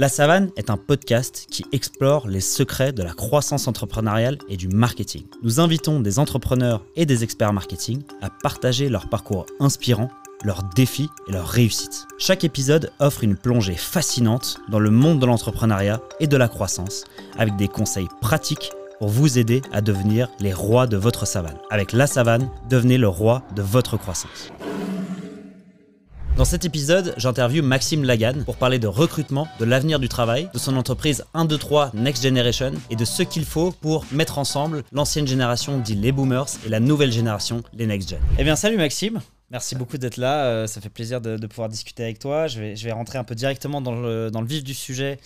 [0.00, 4.68] La Savane est un podcast qui explore les secrets de la croissance entrepreneuriale et du
[4.68, 5.24] marketing.
[5.42, 10.08] Nous invitons des entrepreneurs et des experts marketing à partager leur parcours inspirant,
[10.44, 12.06] leurs défis et leurs réussites.
[12.16, 17.02] Chaque épisode offre une plongée fascinante dans le monde de l'entrepreneuriat et de la croissance,
[17.36, 18.70] avec des conseils pratiques
[19.00, 21.58] pour vous aider à devenir les rois de votre savane.
[21.70, 24.52] Avec La Savane, devenez le roi de votre croissance.
[26.38, 30.58] Dans cet épisode, j'interviewe Maxime Lagan pour parler de recrutement, de l'avenir du travail, de
[30.60, 35.80] son entreprise 123 Next Generation et de ce qu'il faut pour mettre ensemble l'ancienne génération
[35.80, 38.20] dit les boomers et la nouvelle génération les next gen.
[38.38, 39.20] Eh bien salut Maxime
[39.50, 42.46] Merci beaucoup d'être là, euh, ça fait plaisir de, pouvoir discuter avec toi.
[42.46, 45.18] Je vais, rentrer un peu directement dans le, vif du sujet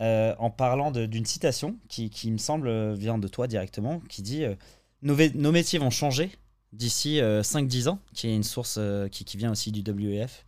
[0.00, 4.42] euh, en parlant d'une citation qui, qui, me semble vient de toi directement, qui dit
[4.42, 4.56] euh,
[5.02, 6.32] nos, nos, métiers vont changer
[6.76, 8.78] d'ici 5-10 ans, qui est une source
[9.10, 10.44] qui, qui, vient aussi du WEF.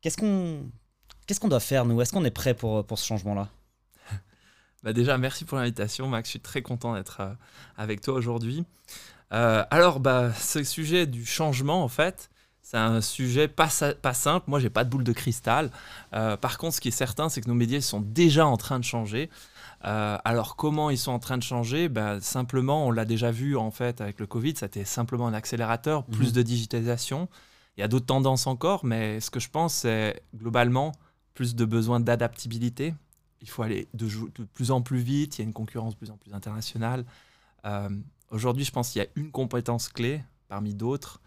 [0.00, 0.70] Qu'est-ce qu'on
[1.26, 2.00] qu'est-ce doit faire, nous?
[2.00, 3.48] Est-ce qu'on est prêt pour, pour ce changement-là?
[4.82, 6.28] Bah Déjà, merci pour l'invitation, Max.
[6.28, 7.32] Je suis très content d'être euh,
[7.76, 8.64] avec toi aujourd'hui.
[9.32, 12.30] Euh, alors, bah, ce sujet du changement, en fait,
[12.62, 14.44] c'est un sujet pas, pas simple.
[14.48, 15.70] Moi, j'ai pas de boule de cristal.
[16.12, 18.78] Euh, par contre, ce qui est certain, c'est que nos médias sont déjà en train
[18.78, 19.30] de changer.
[19.84, 21.88] Alors, comment ils sont en train de changer?
[21.88, 26.04] Bah, Simplement, on l'a déjà vu en fait avec le Covid, c'était simplement un accélérateur,
[26.04, 26.32] plus mhm.
[26.32, 27.28] de digitalisation.
[27.76, 30.92] Il y a d'autres tendances encore, mais ce que je pense, c'est globalement
[31.34, 32.94] plus de besoin d'adaptabilité.
[33.40, 34.08] Il faut aller de,
[34.54, 37.04] plus en plus vite, il y a une concurrence de plus en plus internationale.
[37.66, 37.90] Euh,
[38.30, 41.20] aujourd'hui, je pense qu'il y a une compétence clé parmi d'autres.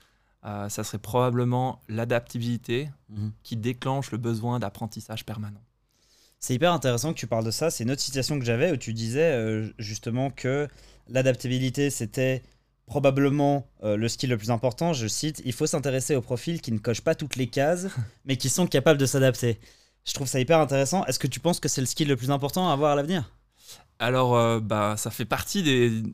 [0.45, 3.33] Euh, ça serait probablement l'adaptabilité mhm.
[3.43, 5.61] qui déclenche le besoin d'apprentissage permanent.
[6.39, 7.69] C'est hyper intéressant que tu parles de ça.
[7.69, 10.67] C'est une autre citation que j'avais où tu disais euh, justement que
[11.07, 12.43] l'adaptabilité, c'était
[12.85, 16.71] probablement euh, le skill le plus important, je cite, il faut s'intéresser aux profils qui
[16.71, 17.87] ne cochent pas toutes les cases,
[18.25, 19.59] mais qui sont capables de s'adapter.
[20.05, 21.05] Je trouve ça hyper intéressant.
[21.05, 23.29] Est-ce que tu penses que c'est le skill le plus important à avoir à l'avenir?
[23.99, 26.13] Alors, euh, bah, ça fait partie des, de,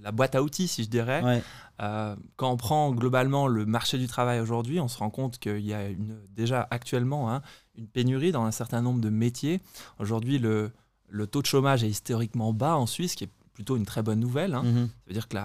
[0.00, 1.42] la boîte à outils, si je dirais.
[1.82, 5.60] Euh, quand on prend globalement le marché du travail aujourd'hui, on se rend compte qu'il
[5.60, 7.42] y a une, déjà actuellement hein,
[7.76, 9.60] une pénurie dans un certain nombre de métiers.
[9.98, 10.72] Aujourd'hui, le,
[11.08, 14.20] le taux de chômage est historiquement bas en Suisse, qui est plutôt une très bonne
[14.20, 14.54] nouvelle.
[14.54, 14.62] Hein.
[14.62, 14.86] Mhm.
[14.86, 15.36] Ça veut dire que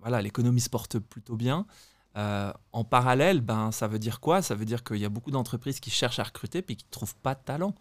[0.00, 1.66] voilà, l'économie se porte plutôt bien.
[2.16, 4.42] Euh, en parallèle, ben, ça veut dire quoi?
[4.42, 6.90] Ça veut dire qu'il y a beaucoup d'entreprises qui cherchent à recruter puis qui ne
[6.90, 7.74] trouvent pas de talent.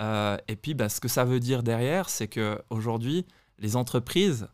[0.00, 3.26] Euh, et puis, ben, ce que ça veut dire derrière, c'est qu'aujourd'hui,
[3.58, 4.48] les entreprises,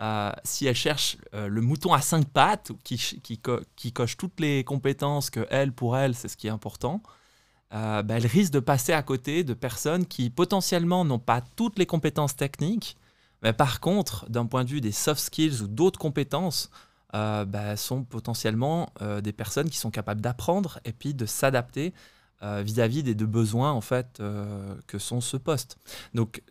[0.00, 3.38] euh, si elles cherchent le mouton à cinq pattes, qui,
[3.92, 7.02] coche toutes les compétences que elles, pour elles, c'est ce qui est important,
[7.70, 11.86] ben, elles risquent de passer à côté de personnes qui potentiellement n'ont pas toutes les
[11.86, 12.96] compétences techniques,
[13.42, 16.70] mais par contre, d'un point de vue des soft skills ou d'autres compétences,
[17.14, 21.92] euh, bah, sont potentiellement euh, des personnes qui sont capables d'apprendre et puis de s'adapter
[22.42, 24.22] euh, vis-à-vis des deux besoins en fait
[24.86, 25.76] que sont ce poste.
[26.14, 26.42] Donc,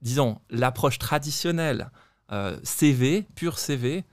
[0.00, 1.90] disons, l'approche traditionnelle
[2.62, 4.04] CV, pur CV,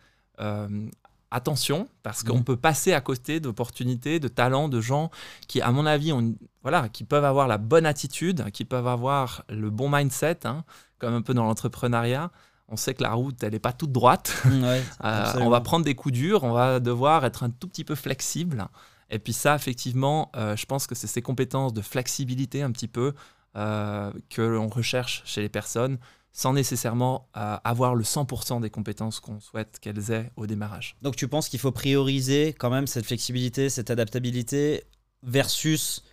[1.31, 2.43] attention, parce qu'on mmh.
[2.43, 5.11] peut passer à côté d'opportunités, de talents, de gens
[5.47, 9.43] qui, à mon avis, ont, voilà, qui peuvent avoir la bonne attitude, qui peuvent avoir
[9.49, 10.63] le bon mindset, hein,
[10.99, 12.31] comme un peu dans l'entrepreneuriat.
[12.69, 14.41] On sait que la route, elle n'est pas toute droite.
[15.03, 17.95] Euh, on va prendre des coups durs, on va devoir être un tout petit peu
[17.95, 18.67] flexible.
[19.09, 22.87] Et puis ça, effectivement, euh, je pense que c'est ces compétences de flexibilité un petit
[22.87, 23.13] peu
[23.55, 25.97] euh, que l'on recherche chez les personnes
[26.37, 30.95] sans nécessairement avoir le 100% des compétences qu'on souhaite qu'elles aient au démarrage.
[31.01, 34.83] Donc tu penses qu'il faut prioriser quand même cette flexibilité, cette adaptabilité
[35.23, 36.03] versus...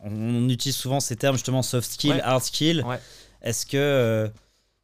[0.00, 2.82] on utilise souvent ces termes justement soft skill, hard skill.
[3.42, 4.28] Est-ce que euh,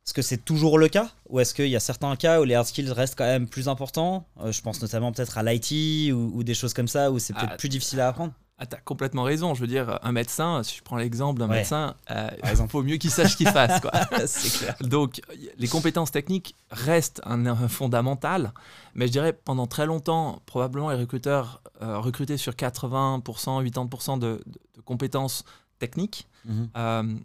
[0.06, 2.54] est-ce que c'est toujours le cas Ou est-ce qu'il y a certains cas où les
[2.54, 4.26] hard skills restent quand même plus importants?
[4.42, 7.52] Euh, Je pense notamment peut-être à l'IT ou, des choses comme ça où c'est peut-être
[7.52, 8.34] ah, plus difficile à apprendre.
[8.62, 9.54] Ah, t'as complètement raison.
[9.54, 12.98] Je veux dire, un médecin, si je prends l'exemple d'un médecin, euh, il faut mieux
[12.98, 13.80] qu'il sache ce qu'il fasse.
[13.80, 13.90] Quoi.
[14.58, 14.76] clair.
[14.82, 15.22] Donc,
[15.56, 18.52] les compétences techniques restent un, fondamental.
[18.94, 24.80] Mais je dirais, pendant très longtemps, probablement les recruteurs recrutaient sur 80%, 80% de, de,
[24.84, 25.44] compétences
[25.78, 26.28] techniques.
[26.44, 27.20] Mhm.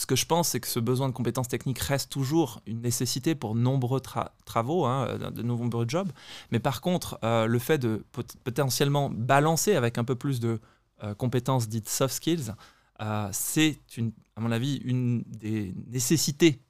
[0.00, 3.34] Ce que je pense, c'est que ce besoin de compétences techniques reste toujours une nécessité
[3.34, 4.00] pour nombreux
[4.46, 6.10] travaux, hein, euh, de nombreux jobs.
[6.50, 8.02] Mais par contre, euh, le fait de
[8.42, 10.58] potentiellement balancer avec un peu plus de
[11.04, 12.54] euh, compétences dites soft skills,
[13.32, 13.78] c'est,
[14.36, 16.62] à mon avis, une des nécessités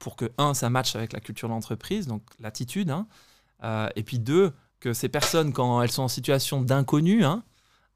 [0.00, 3.06] pour que, un, ça matche avec la culture de l'entreprise, donc l'attitude, hein,
[3.94, 7.44] et puis deux, que ces personnes, quand elles sont en situation d'inconnu, hein,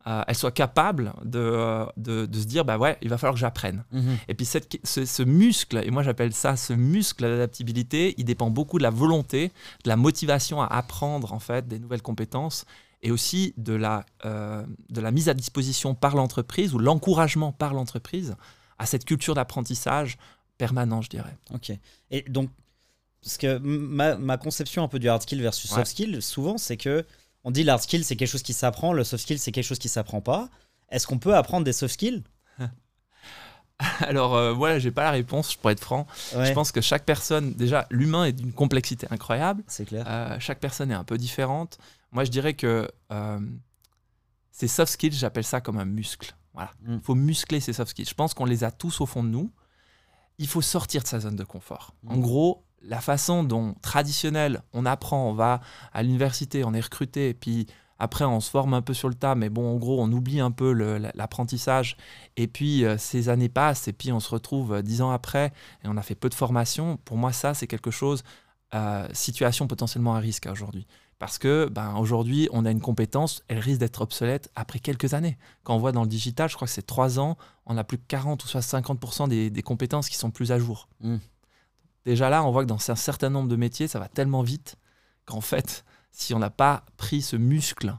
[0.08, 3.84] euh, elle soit capable de, de, se dire bah ouais il va falloir que j'apprenne
[3.92, 4.16] mhm.
[4.26, 8.78] et puis cette, ce, muscle et moi j'appelle ça ce muscle d'adaptabilité il dépend beaucoup
[8.78, 9.52] de la volonté
[9.84, 12.64] de la motivation à apprendre en fait des nouvelles compétences
[13.02, 17.74] et aussi de la, euh, de la mise à disposition par l'entreprise ou l'encouragement par
[17.74, 18.36] l'entreprise
[18.78, 20.18] à cette culture d'apprentissage
[20.56, 21.36] permanent, je dirais.
[21.52, 21.72] Ok.
[22.10, 22.50] Et donc,
[23.22, 27.04] parce que ma, conception un peu du hard skill versus soft skill, souvent, c'est que
[27.48, 29.64] on dit le hard skill, c'est quelque chose qui s'apprend, le soft skill, c'est quelque
[29.64, 30.50] chose qui s'apprend pas.
[30.90, 32.22] Est-ce qu'on peut apprendre des soft skills?
[34.00, 36.06] Alors, euh, voilà, j'ai pas la réponse, je pourrais être franc.
[36.32, 39.64] Je pense que chaque personne, déjà, l'humain est d'une complexité incroyable.
[39.66, 40.04] C'est clair.
[40.06, 41.78] Euh, chaque personne est un peu différente.
[42.12, 43.40] Moi, je dirais que euh,
[44.52, 46.36] ces soft skills, j'appelle ça comme un muscle.
[46.52, 46.70] Voilà.
[46.86, 47.00] Il mm.
[47.00, 48.08] faut muscler ces soft skills.
[48.10, 49.50] Je pense qu'on les a tous au fond de nous.
[50.36, 51.94] Il faut sortir de sa zone de confort.
[52.06, 52.20] En mm.
[52.20, 55.60] gros, la façon dont traditionnelle on apprend, on va
[55.92, 57.66] à l'université, on est recruté, puis
[57.98, 60.40] après on se forme un peu sur le tas, mais bon, en gros, on oublie
[60.40, 60.72] un peu
[61.14, 61.96] l'apprentissage.
[62.36, 65.52] Et puis euh, ces années passent, et puis on se retrouve euh, dix ans après,
[65.84, 66.98] et on a fait peu de formation.
[67.04, 68.22] Pour moi, ça, c'est quelque chose,
[68.74, 70.86] euh, situation potentiellement à risque aujourd'hui.
[71.18, 75.36] Parce que ben, aujourd'hui, on a une compétence, elle risque d'être obsolète après quelques années.
[75.64, 77.36] Quand on voit dans le digital, je crois que c'est trois ans,
[77.66, 80.88] on a plus de 40 ou 50% des, des compétences qui sont plus à jour.
[81.00, 81.16] Mmh.
[82.08, 84.76] Déjà là, on voit que dans un certain nombre de métiers, ça va tellement vite
[85.26, 87.94] qu'en fait, si on n'a pas pris ce muscle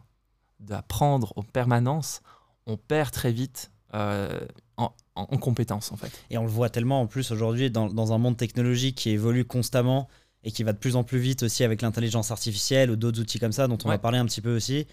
[0.60, 2.22] d'apprendre en permanence,
[2.66, 4.40] on perd très vite euh,
[4.78, 4.90] en,
[5.38, 6.12] compétences en fait.
[6.32, 10.08] Et on le voit tellement en plus aujourd'hui dans, un monde technologique qui évolue constamment
[10.44, 13.38] et qui va de plus en plus vite aussi avec l'intelligence artificielle ou d'autres outils
[13.38, 14.88] comme ça dont on va parler un petit peu aussi.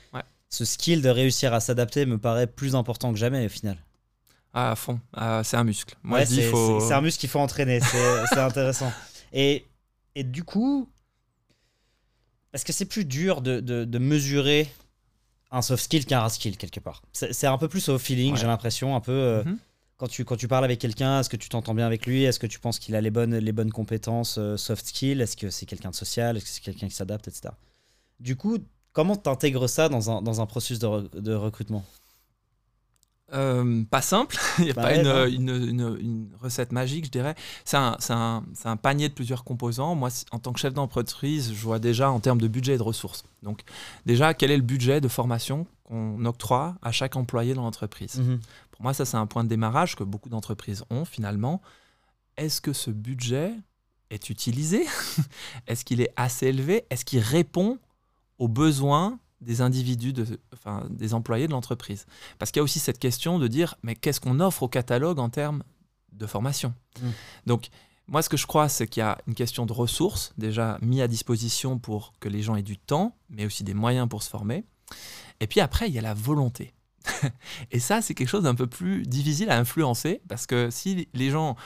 [0.50, 3.78] Ce skill de réussir à s'adapter me paraît plus important que jamais au final.
[4.58, 5.94] Ah, à fond, ah, c'est un muscle.
[6.02, 6.50] Moi, c'est
[6.94, 8.90] un muscle qu'il faut entraîner, c'est intéressant.
[9.30, 9.66] Et,
[10.14, 10.88] et du coup,
[12.54, 14.66] est-ce que c'est plus dur de, de, mesurer
[15.50, 18.46] un soft skill qu'un hard skill quelque part C'est un peu plus au feeling, j'ai
[18.46, 19.12] l'impression, un peu.
[19.12, 19.58] Euh, mhm.
[19.98, 22.24] quand, tu, quand tu parles avec quelqu'un, est-ce que tu t'entends bien avec lui?
[22.24, 25.36] Est-ce que tu penses qu'il a les bonnes, les bonnes compétences euh, soft skills Est-ce
[25.36, 26.34] que c'est quelqu'un de social?
[26.34, 27.52] Est-ce que c'est quelqu'un qui s'adapte, etc.
[28.20, 28.56] Du coup,
[28.94, 31.84] comment tu intègres ça dans un, dans un processus de, de recrutement?
[33.32, 37.34] Euh, pas simple, il n'y a pas une, recette magique, je dirais.
[37.64, 39.94] C'est un, un, panier de plusieurs composants.
[39.94, 42.82] Moi, en tant que chef d'entreprise, je vois déjà en termes de budget et de
[42.82, 43.24] ressources.
[43.42, 43.62] Donc,
[44.04, 48.20] déjà, quel est le budget de formation qu'on octroie à chaque employé dans l'entreprise?
[48.20, 48.40] Mhm.
[48.70, 51.60] Pour moi, ça, c'est un point de démarrage que beaucoup d'entreprises ont finalement.
[52.36, 53.54] Est-ce que ce budget
[54.10, 54.86] est utilisé?
[55.66, 56.84] Est-ce qu'il est assez élevé?
[56.90, 57.78] Est-ce qu'il répond
[58.38, 62.06] aux besoins des individus, de, enfin, des employés de l'entreprise.
[62.38, 65.18] Parce qu'il y a aussi cette question de dire, mais qu'est-ce qu'on offre au catalogue
[65.18, 65.62] en termes
[66.12, 67.08] de formation mmh.
[67.46, 67.68] Donc,
[68.08, 71.02] moi, ce que je crois, c'est qu'il y a une question de ressources déjà mis
[71.02, 74.30] à disposition pour que les gens aient du temps, mais aussi des moyens pour se
[74.30, 74.64] former.
[75.40, 76.72] Et puis après, il y a la volonté.
[77.70, 81.30] et ça, c'est quelque chose d'un peu plus difficile à influencer parce que si les
[81.30, 81.56] gens,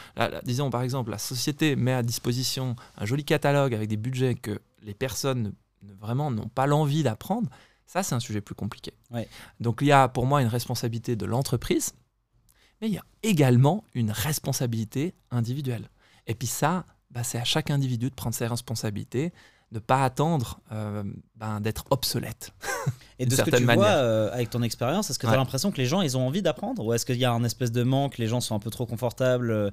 [0.44, 4.60] disons par exemple, la société met à disposition un joli catalogue avec des budgets que
[4.82, 7.48] les personnes vraiment n'ont pas l'envie d'apprendre,
[7.86, 8.92] ça c'est un sujet plus compliqué.
[9.60, 11.94] Donc il y a pour moi une responsabilité de l'entreprise,
[12.80, 15.90] mais il y a également une responsabilité individuelle.
[16.26, 19.32] Et puis ça, bah, c'est à chaque individu de prendre ses responsabilités,
[19.72, 21.02] de ne pas attendre euh,
[21.36, 22.52] ben, d'être obsolète.
[23.18, 25.70] Et de ce que tu vois euh, avec ton expérience, est-ce que tu as l'impression
[25.70, 27.82] que les gens ils ont envie d'apprendre Ou est-ce qu'il y a un espèce de
[27.82, 29.70] manque, les gens sont un peu trop confortables euh,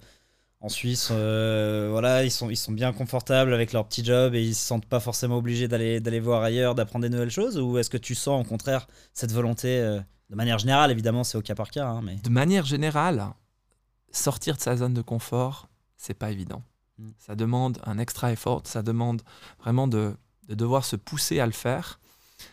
[0.59, 4.41] en Suisse, euh, voilà, ils sont, ils sont bien confortables avec leur petit job et
[4.41, 7.77] ils se sentent pas forcément obligés d'aller, d'aller voir ailleurs, d'apprendre des nouvelles choses Ou
[7.77, 9.99] est-ce que tu sens au contraire cette volonté, euh,
[10.29, 12.15] de manière générale, évidemment, c'est au cas par cas hein, mais...
[12.15, 13.27] De manière générale,
[14.11, 16.63] sortir de sa zone de confort, c'est pas évident.
[16.97, 17.09] Hmm.
[17.19, 19.21] Ça demande un extra effort, ça demande
[19.59, 20.15] vraiment de,
[20.47, 21.99] de devoir se pousser à le faire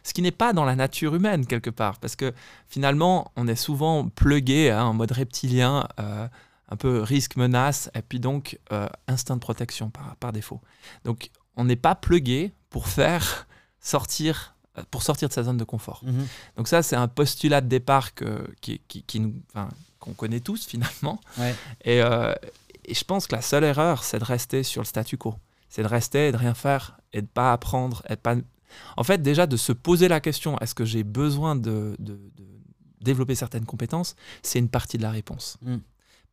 [0.02, 2.32] ce qui n'est pas dans la nature humaine quelque part, parce que
[2.68, 6.26] finalement, on est souvent plugué hein, en mode reptilien euh,
[6.74, 10.60] un peu risque, menace, et puis donc euh, instinct de protection par, par défaut.
[11.04, 13.46] Donc on n'est pas plugué pour faire
[13.78, 16.00] sortir, euh, pour sortir de sa zone de confort.
[16.04, 16.26] Mhm.
[16.56, 19.34] Donc ça, c'est un postulat de départ que, qui, qui, nous,
[20.00, 21.20] qu'on connaît tous finalement.
[21.84, 22.34] Et, euh,
[22.84, 25.36] et, je pense que la seule erreur, c'est de rester sur le statu quo.
[25.68, 28.02] C'est de rester et de rien faire et de pas apprendre.
[28.08, 28.34] Et pas...
[28.96, 32.18] En fait, déjà de se poser la question, est-ce que j'ai besoin de, de,
[33.00, 34.16] développer certaines compétences?
[34.42, 35.56] C'est une partie de la réponse.
[35.62, 35.76] Mm.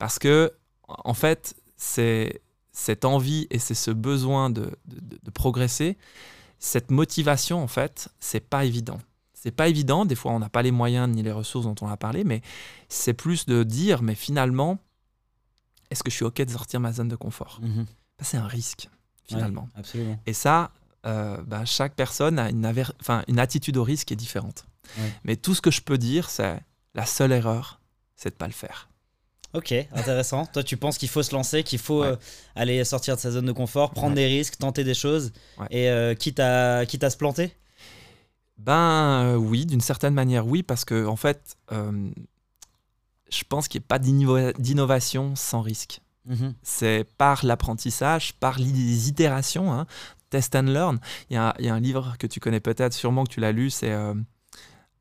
[0.02, 0.52] Parce que,
[0.88, 2.42] en fait, c'est
[2.72, 4.72] cette envie et c'est ce besoin de,
[5.32, 5.96] progresser,
[6.58, 8.98] cette motivation, en fait, c'est pas évident.
[9.36, 11.88] C'est pas évident, des fois on n'a pas les moyens ni les ressources dont on
[11.88, 12.42] a parlé, mais
[12.90, 14.80] c'est plus de dire, mais finalement,
[15.92, 17.60] est-ce que je suis OK de sortir ma zone de confort?
[17.62, 17.86] Mhm.
[17.86, 18.90] bah, C'est un risque,
[19.24, 19.70] finalement.
[19.76, 20.20] absolument.
[20.26, 20.72] Et ça,
[21.06, 22.66] euh, bah, chaque personne a une,
[23.00, 24.66] enfin, une attitude au risque qui est différente.
[25.26, 26.60] Mais tout ce que je peux dire, c'est
[26.96, 27.80] la seule erreur,
[28.16, 28.88] c'est de pas le faire.
[29.54, 30.46] Ok, intéressant.
[30.46, 32.16] Toi, tu penses qu'il faut se lancer, qu'il faut euh,
[32.56, 35.32] aller sortir de sa zone de confort, prendre des risques, tenter des choses,
[35.70, 37.54] et euh, quitte, à, quitte à se planter?
[38.58, 43.86] Ben euh, oui, d'une certaine manière, oui, parce que en fait, je pense qu'il n'y
[43.86, 46.02] a pas d'innovation sans risque.
[46.26, 46.54] Mhm.
[46.62, 49.88] C'est par l'apprentissage, par les itérations, hein,
[50.30, 51.00] test and learn.
[51.30, 53.92] Il y, a, un livre que tu connais peut-être, sûrement que tu l'as lu, c'est
[53.92, 54.14] euh,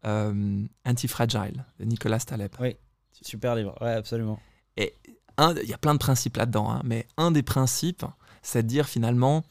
[0.05, 2.53] euh, Antifragile de Nicolas Taleb.
[2.61, 2.77] Oui,
[3.23, 4.41] super livre, ouais, absolument.
[4.77, 4.95] Et
[5.39, 8.05] il y a plein de principes là-dedans, hein, mais un des principes,
[8.43, 9.45] c'est de dire finalement,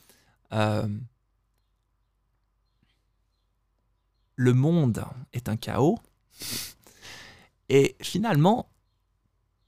[0.54, 0.88] euh,
[4.36, 5.98] le monde est un chaos.
[7.70, 8.70] Et finalement,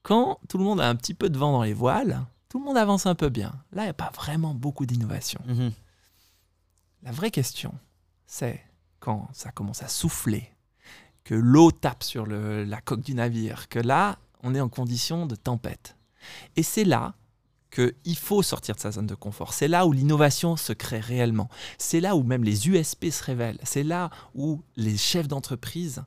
[0.01, 2.65] quand tout le monde a un petit peu de vent dans les voiles, tout le
[2.65, 3.53] monde avance un peu bien.
[3.71, 5.41] Là, il n'y a pas vraiment beaucoup d'innovation.
[5.45, 5.71] Mhm.
[7.03, 7.73] La vraie question,
[8.25, 8.63] c'est
[8.99, 10.51] quand ça commence à souffler,
[11.23, 15.35] que l'eau tape sur la coque du navire, que là, on est en condition de
[15.35, 15.95] tempête.
[16.55, 17.15] Et c'est là
[17.71, 19.53] qu'il faut sortir de sa zone de confort.
[19.53, 21.49] C'est là où l'innovation se crée réellement.
[21.77, 23.59] C'est là où même les USP se révèlent.
[23.63, 26.03] C'est là où les chefs d'entreprise,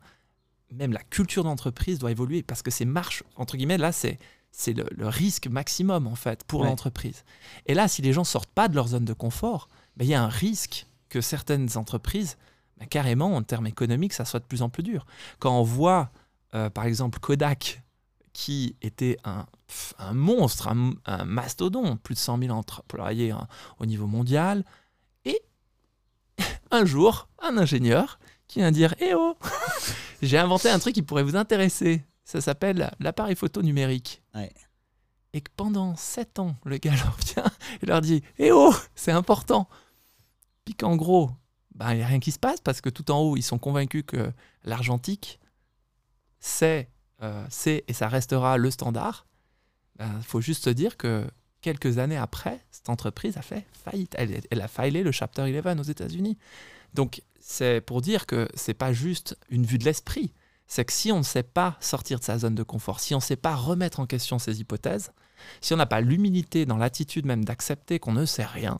[0.71, 4.19] même la culture d'entreprise doit évoluer parce que ces marches, entre guillemets, là, c'est
[4.57, 7.25] c'est le, risque maximum en fait pour l'entreprise.
[7.67, 10.15] Et là, si les gens sortent pas de leur zone de confort, ben, il y
[10.15, 12.37] a un risque que certaines entreprises,
[12.79, 15.07] ben, carrément en termes économiques, ça soit de plus en plus dur.
[15.39, 16.11] Quand on voit,
[16.55, 17.83] euh, par exemple, Kodak
[18.35, 19.47] qui était un,
[19.99, 23.47] un monstre, un, mastodon, plus de 100 000 employés hein,
[23.79, 24.65] au niveau mondial.
[25.25, 25.41] Et
[26.71, 29.37] un jour, un ingénieur qui vient dire Eh oh
[30.23, 32.05] J'ai inventé un truc qui pourrait vous intéresser.
[32.25, 34.23] Ça s'appelle l'appareil photo numérique.
[35.33, 37.53] Et que pendant 7 ans, le gars leur vient
[37.83, 39.69] et leur dit Eh oh C'est important
[40.65, 41.31] Puis qu'en gros,
[41.75, 43.59] ben, il n'y a rien qui se passe parce que tout en haut, ils sont
[43.59, 44.33] convaincus que
[44.65, 45.41] l'argentique,
[46.41, 46.89] c'est
[47.23, 49.27] euh, et ça restera le standard,
[49.99, 51.27] il ben, faut juste se dire que
[51.61, 54.15] quelques années après, cette entreprise a fait faillite.
[54.19, 56.37] Elle, a faillé le Chapter 11 aux États-Unis.
[56.93, 60.33] Donc, c'est pour dire que c'est pas juste une vue de l'esprit.
[60.67, 63.19] C'est que si on ne sait pas sortir de sa zone de confort, si on
[63.19, 65.13] ne sait pas remettre en question ses hypothèses,
[65.61, 68.79] si on n'a pas l'humilité dans l'attitude même d'accepter qu'on ne sait rien,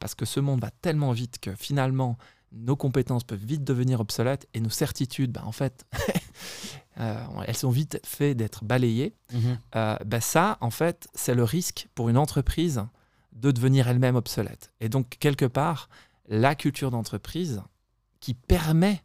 [0.00, 2.18] parce que ce monde va tellement vite que finalement,
[2.52, 5.86] nos compétences peuvent vite devenir obsolètes et nos certitudes, ben, en fait,
[7.00, 9.14] euh, elles sont vite faites d'être balayées.
[9.74, 12.84] Euh, ben, ça, en fait, c'est le risque pour une entreprise
[13.32, 14.72] de devenir elle-même obsolète.
[14.80, 15.88] Et donc, quelque part,
[16.28, 17.62] la culture d'entreprise
[18.20, 19.02] qui permet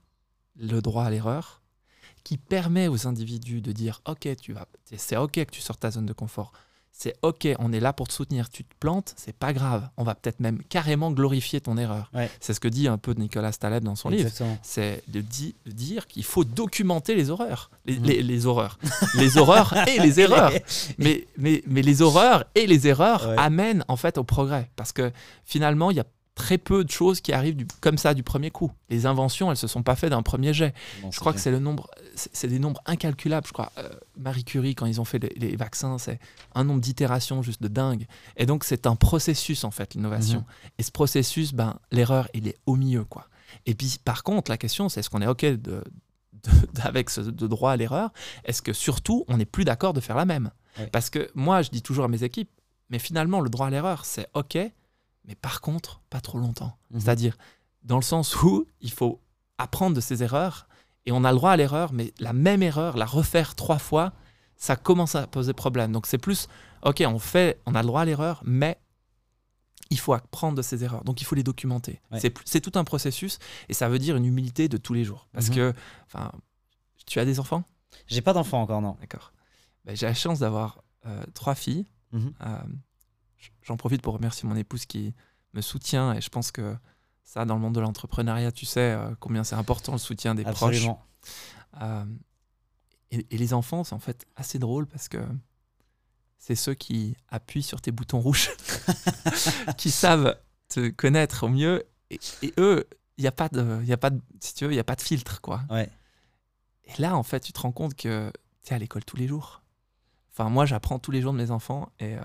[0.55, 1.62] le droit à l'erreur,
[2.24, 4.67] qui permet aux individus de dire, OK, tu vas,
[4.98, 6.51] c'est OK que tu sortes ta zone de confort
[6.99, 8.49] c'est ok, on est là pour te soutenir.
[8.49, 9.87] Tu te plantes, c'est pas grave.
[9.97, 12.11] On va peut-être même carrément glorifier ton erreur.
[12.39, 14.31] C'est ce que dit un peu Nicolas Taleb dans son livre.
[14.63, 17.69] C'est de, dire qu'il faut documenter les horreurs.
[17.85, 18.47] Les, mhm.
[18.47, 18.79] horreurs.
[19.13, 20.51] les horreurs et les erreurs.
[20.97, 24.71] mais, mais, mais les horreurs et les erreurs amènent en fait au progrès.
[24.75, 25.11] Parce que
[25.45, 26.05] finalement, il y a
[26.38, 28.72] très peu de choses qui arrivent comme ça du premier coup.
[28.89, 30.74] Les inventions, elles se sont pas faites d'un premier jet.
[31.10, 33.48] je crois que c'est le nombre, c'est des nombres incalculables.
[33.48, 36.20] Je crois euh, Marie Curie quand ils ont fait les, vaccins, c'est
[36.53, 38.06] un nombre d'itérations juste de dingue.
[38.38, 40.39] Et donc c'est un processus en fait l'innovation.
[40.39, 40.72] Mhm.
[40.77, 43.27] Et ce processus, ben l'erreur, il est au milieu quoi.
[43.65, 45.84] Et puis par contre, la question c'est est-ce qu'on est ok de,
[46.84, 48.12] avec ce de droit à l'erreur?
[48.46, 50.51] Est-ce que surtout on n'est plus d'accord de faire la même?
[50.91, 52.51] Parce que moi je dis toujours à mes équipes,
[52.91, 54.60] mais finalement le droit à l'erreur c'est ok
[55.27, 56.77] mais par contre, pas trop longtemps.
[56.91, 57.00] Mhm.
[57.00, 57.38] C'est-à-dire,
[57.84, 59.22] dans le sens où il faut
[59.57, 60.67] apprendre de ses erreurs,
[61.05, 64.13] et on a le droit à l'erreur, mais la même erreur, la refaire trois fois,
[64.57, 65.91] ça commence à poser problème.
[65.91, 66.48] Donc c'est plus,
[66.84, 68.77] ok, on fait, on a le droit à l'erreur, mais
[69.89, 71.03] il faut apprendre de ses erreurs.
[71.05, 72.01] Donc il faut les documenter.
[72.46, 75.27] C'est tout un processus, et ça veut dire une humilité de tous les jours.
[75.31, 75.55] Parce mhm.
[75.55, 75.74] que,
[76.05, 76.31] enfin,
[77.05, 77.63] tu as des enfants?
[78.07, 78.98] J'ai pas d'enfants encore, non.
[79.00, 79.31] D'accord.
[79.86, 81.86] Ben, j'ai la chance d'avoir euh, trois filles.
[82.12, 82.34] Mhm.
[82.41, 82.57] Euh,
[83.62, 85.13] j'en profite pour remercier mon épouse qui
[85.53, 86.75] me soutient et je pense que
[87.24, 90.44] ça, dans le monde de l'entrepreneuriat, tu sais euh, combien c'est important le soutien des
[90.44, 90.88] proches.
[91.82, 92.06] Euh,
[93.12, 95.17] et, les enfants, c'est en fait assez drôle parce que
[96.38, 98.51] c'est ceux qui appuient sur tes boutons rouges,
[99.77, 100.38] qui savent
[100.70, 101.84] te connaître au mieux.
[102.10, 104.79] Et, eux, il n'y a pas de, y a pas de, si tu veux, il
[104.79, 105.63] a pas de filtre, quoi.
[105.70, 105.89] Ouais.
[106.86, 108.32] Et là, en fait, tu te rends compte que
[108.63, 109.63] tu es à l'école tous les jours.
[110.32, 112.22] Enfin, moi, j'apprends tous les jours de mes enfants et euh,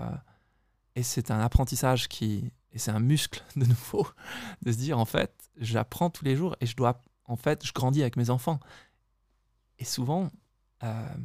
[0.95, 4.07] et c'est un apprentissage qui, et c'est un muscle de nouveau,
[4.61, 7.73] de se dire en fait, j'apprends tous les jours et je dois, en fait, je
[7.73, 8.59] grandis avec mes enfants.
[9.79, 10.29] Et souvent,
[10.83, 11.15] euh,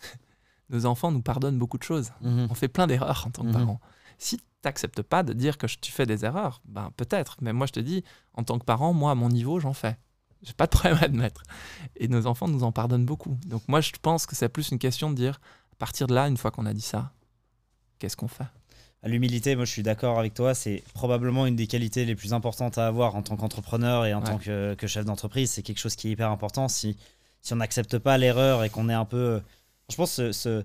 [0.70, 2.12] nos enfants nous pardonnent beaucoup de choses.
[2.20, 2.48] Mhm.
[2.50, 3.54] On fait plein d'erreurs en tant que mhm.
[3.54, 3.80] parents.
[4.18, 7.36] Si tu n'acceptes pas de dire que tu fais des erreurs, ben peut-être.
[7.40, 8.02] Mais moi, je te dis,
[8.34, 9.98] en tant que parent, moi, à mon niveau, j'en fais.
[10.42, 11.42] J'ai pas de problème à admettre.
[11.96, 13.36] Et nos enfants nous en pardonnent beaucoup.
[13.46, 15.40] Donc moi, je pense que c'est plus une question de dire,
[15.72, 17.12] à partir de là, une fois qu'on a dit ça,
[17.98, 18.46] qu'est-ce qu'on fait?
[19.04, 22.76] L'humilité, moi je suis d'accord avec toi, c'est probablement une des qualités les plus importantes
[22.78, 25.50] à avoir en tant qu'entrepreneur et en tant que, chef d'entreprise.
[25.50, 26.68] C'est quelque chose qui est hyper important.
[26.68, 26.96] Si,
[27.40, 29.40] si on n'accepte pas l'erreur et qu'on est un peu
[29.90, 30.64] Je pense que ce,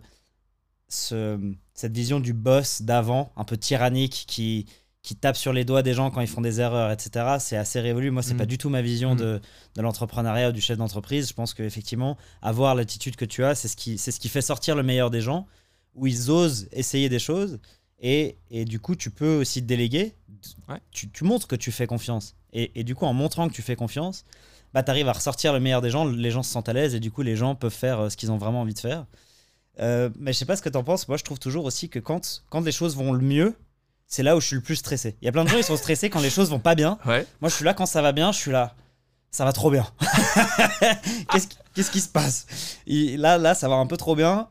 [0.87, 4.65] ce, cette vision du boss d'avant, un peu tyrannique, qui,
[5.01, 7.79] qui tape sur les doigts des gens quand ils font des erreurs, etc., c'est assez
[7.79, 8.11] révolu.
[8.11, 8.47] Moi, c'est pas mm.
[8.47, 9.17] du tout ma vision mm.
[9.17, 9.41] de,
[9.75, 11.29] de l'entrepreneuriat ou du chef d'entreprise.
[11.29, 14.75] Je pense qu'effectivement, avoir l'attitude que tu as, c'est ce, qui, ce qui fait sortir
[14.75, 15.47] le meilleur des gens,
[15.95, 17.59] où ils osent essayer des choses.
[18.01, 20.15] Et, et du coup, tu peux aussi déléguer.
[20.91, 22.35] Tu, tu, montres que tu fais confiance.
[22.51, 24.25] Et, et, du coup, en montrant que tu fais confiance,
[24.73, 26.05] bah, tu arrives à ressortir le meilleur des gens.
[26.05, 28.17] Les gens se sentent à l'aise et du coup, les gens peuvent faire euh, ce
[28.17, 29.05] qu'ils ont vraiment envie de faire.
[29.79, 31.07] Euh, mais je sais pas ce que tu en penses.
[31.07, 33.55] Moi, je trouve toujours aussi que quand, quand les choses vont le mieux,
[34.07, 35.15] c'est là où je suis le plus stressé.
[35.21, 36.97] Il y a plein de gens qui sont stressés quand les choses vont pas bien.
[37.05, 38.75] Moi, je suis là quand ça va bien, je suis là.
[39.29, 39.87] Ça va trop bien.
[41.73, 42.45] Qu'est-ce qui, se passe?
[42.85, 44.49] Là, là, ça va un peu trop bien.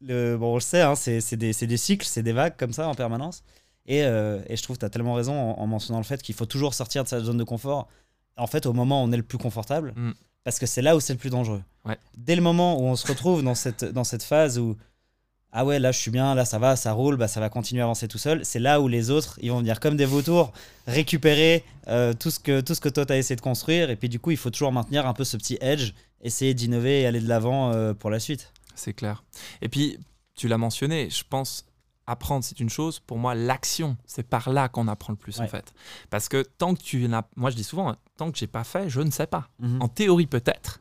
[0.00, 2.88] Le, bon, on le sait, hein, c'est des, des, cycles, c'est des vagues comme ça
[2.88, 3.42] en permanence.
[3.86, 6.34] Et, euh, et je trouve que tu as tellement raison en, mentionnant le fait qu'il
[6.34, 7.88] faut toujours sortir de sa zone de confort.
[8.36, 10.12] En fait, au moment où on est le plus confortable, mm.
[10.44, 11.62] parce que c'est là où c'est le plus dangereux.
[12.16, 14.76] Dès le moment où on se retrouve dans cette, dans cette phase où
[15.52, 17.82] ah ouais, là je suis bien, là ça va, ça roule, bah, ça va continuer
[17.82, 18.44] à avancer tout seul.
[18.44, 20.52] C'est là où les autres, ils vont venir comme des vautours
[20.86, 23.90] récupérer euh, tout, ce que, tout ce que toi tu as essayé de construire.
[23.90, 25.92] Et puis du coup, il faut toujours maintenir un peu ce petit edge,
[26.22, 28.52] essayer d'innover et aller de l'avant euh, pour la suite.
[28.80, 29.24] C'est clair.
[29.60, 29.98] Et puis,
[30.34, 31.66] tu l'as mentionné, je pense
[32.06, 35.46] apprendre c'est une chose, pour moi l'action, c'est par là qu'on apprend le plus en
[35.46, 35.72] fait.
[36.08, 38.88] Parce que tant que tu n'as, moi je dis souvent, tant que j'ai pas fait,
[38.88, 39.48] je ne sais pas.
[39.60, 39.80] Mhm.
[39.80, 40.80] En théorie peut-être,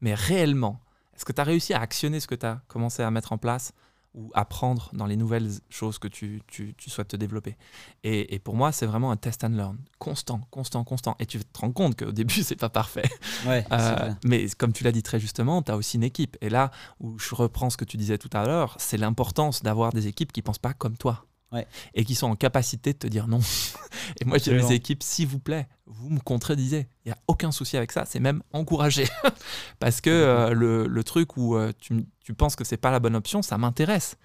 [0.00, 0.80] mais réellement,
[1.14, 3.38] est-ce que tu as réussi à actionner ce que tu as commencé à mettre en
[3.38, 3.72] place
[4.16, 7.56] ou apprendre dans les nouvelles choses que tu, tu, souhaites te développer.
[8.02, 11.16] Et, et pour moi, c'est vraiment un test and learn, constant, constant, constant.
[11.18, 13.08] Et tu te rends compte qu'au début, c'est pas parfait.
[13.46, 16.36] Euh, mais comme tu l'as dit très justement, tu as aussi une équipe.
[16.40, 19.92] Et là où je reprends ce que tu disais tout à l'heure, c'est l'importance d'avoir
[19.92, 21.26] des équipes qui pensent pas comme toi
[21.94, 23.40] et qui sont en capacité de te dire non.
[24.20, 26.88] et moi, j'ai mes équipes, s'il vous plaît, vous me contredisez.
[27.04, 29.06] Il n'y a aucun souci avec ça, c'est même encouragé.
[29.78, 32.98] Parce que euh, le, le, truc où euh, tu, tu, penses que c'est pas la
[32.98, 34.16] bonne option, ça m'intéresse.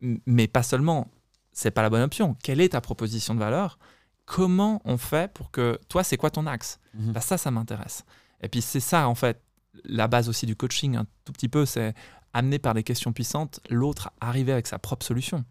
[0.00, 1.08] Mais pas seulement,
[1.52, 2.36] c'est pas la bonne option.
[2.42, 3.78] Quelle est ta proposition de valeur?
[4.26, 5.80] Comment on fait pour que.
[5.88, 6.78] Toi, c'est quoi ton axe?
[6.94, 7.12] Mhm.
[7.12, 8.04] bah, Ça, ça m'intéresse.
[8.42, 9.40] Et puis, c'est ça, en fait,
[9.84, 11.94] la base aussi du coaching, un tout petit peu, c'est
[12.36, 15.44] amené par des questions puissantes, l'autre arriver avec sa propre solution.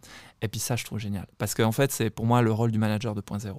[0.43, 1.25] Et puis ça, je trouve génial.
[1.39, 3.57] Parce qu'en fait, c'est pour moi le rôle du manager 2.0.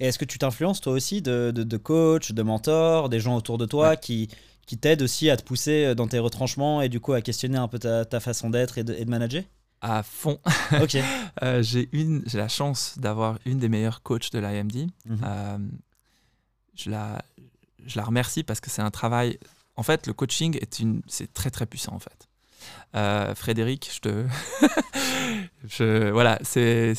[0.00, 3.56] Et est-ce que tu t'influences toi aussi de, de, coach, de mentor, des gens autour
[3.56, 4.28] de toi qui,
[4.66, 7.68] qui t'aident aussi à te pousser dans tes retranchements et du coup à questionner un
[7.68, 9.44] peu ta, ta façon d'être et, de, manager?
[9.80, 10.38] À fond.
[10.80, 10.98] Ok.
[11.44, 14.90] Euh, j'ai une, j'ai la chance d'avoir une des meilleures coachs de l'IMD.
[15.06, 15.20] Mhm.
[15.24, 15.58] Euh,
[16.74, 17.22] je la,
[17.86, 19.38] je la remercie parce que c'est un travail.
[19.76, 22.27] En fait, le coaching est une, c'est très très puissant en fait.
[22.94, 24.26] Euh, Frédéric, je te.
[25.68, 26.94] je, voilà, c'est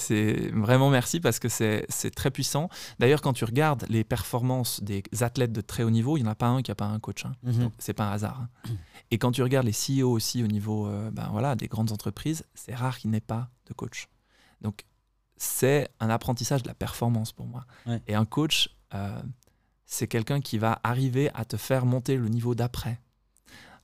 [0.54, 2.70] vraiment merci parce que c'est très puissant.
[3.00, 6.32] D'ailleurs, quand tu regardes les performances des athlètes de très haut niveau, il n'y en
[6.32, 7.26] a pas un qui n'a pas un coach.
[7.26, 7.34] Hein.
[7.44, 7.72] Mhm.
[7.78, 8.42] C'est pas un hasard.
[8.42, 8.70] Hein.
[9.12, 12.46] Et quand tu regardes les CEO aussi au niveau euh, ben voilà, des grandes entreprises,
[12.54, 14.08] c'est rare qu'il n'ait pas de coach.
[14.62, 14.86] Donc,
[15.38, 17.66] c'est un apprentissage de la performance pour moi.
[18.08, 19.22] Et un coach, euh,
[19.86, 23.00] c'est quelqu'un qui va arriver à te faire monter le niveau d'après.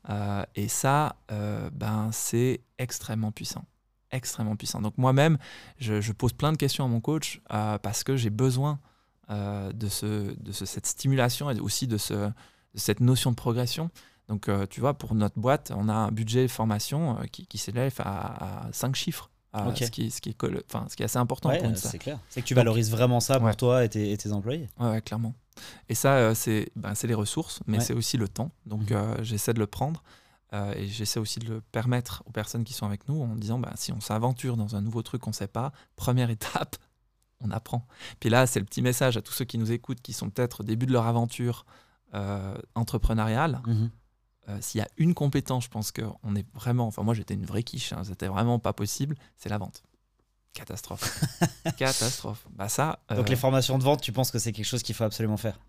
[0.09, 3.65] Euh, et ça, euh, ben, c'est extrêmement puissant.
[4.11, 4.81] Extrêmement puissant.
[4.81, 5.37] Donc moi-même,
[5.77, 8.79] je, pose plein de questions à mon coach euh, parce que j'ai besoin
[9.27, 12.31] de, ce, de cette stimulation et aussi de, ce, de
[12.75, 13.89] cette notion de progression.
[14.27, 18.67] Donc tu vois, pour notre boîte, on a un budget formation qui, qui s'élève à,
[18.67, 19.31] à 5 chiffres.
[19.53, 22.19] ce, qui, ce, qui est, enfin, ce qui est assez important pour une C'est clair.
[22.29, 24.69] C'est que tu valorises vraiment ça pour toi et tes, et tes employés.
[24.79, 25.33] Ouais, clairement.
[25.89, 28.51] Et ça, euh, c'est ben, les ressources, mais c'est aussi le temps.
[28.65, 28.97] Donc, mhm.
[28.97, 30.03] euh, j'essaie de le prendre.
[30.53, 33.59] Euh, et j'essaie aussi de le permettre aux personnes qui sont avec nous en disant
[33.59, 36.75] ben, si on s'aventure dans un nouveau truc qu'on ne sait pas, première étape,
[37.41, 37.87] on apprend.
[38.19, 40.61] Puis là, c'est le petit message à tous ceux qui nous écoutent, qui sont peut-être
[40.61, 41.65] au début de leur aventure
[42.75, 43.61] entrepreneuriale.
[43.67, 43.89] Mhm.
[44.61, 46.87] S'il y a une compétence, je pense qu'on est vraiment.
[46.87, 49.83] Enfin, moi, j'étais une vraie quiche, hein, c'était vraiment pas possible, c'est la vente.
[50.55, 51.21] Catastrophe.
[51.77, 52.45] Catastrophe.
[52.55, 52.99] Bah ça.
[53.13, 55.37] Donc les euh, formations de vente, tu penses que c'est quelque chose qu'il faut absolument
[55.37, 55.59] faire?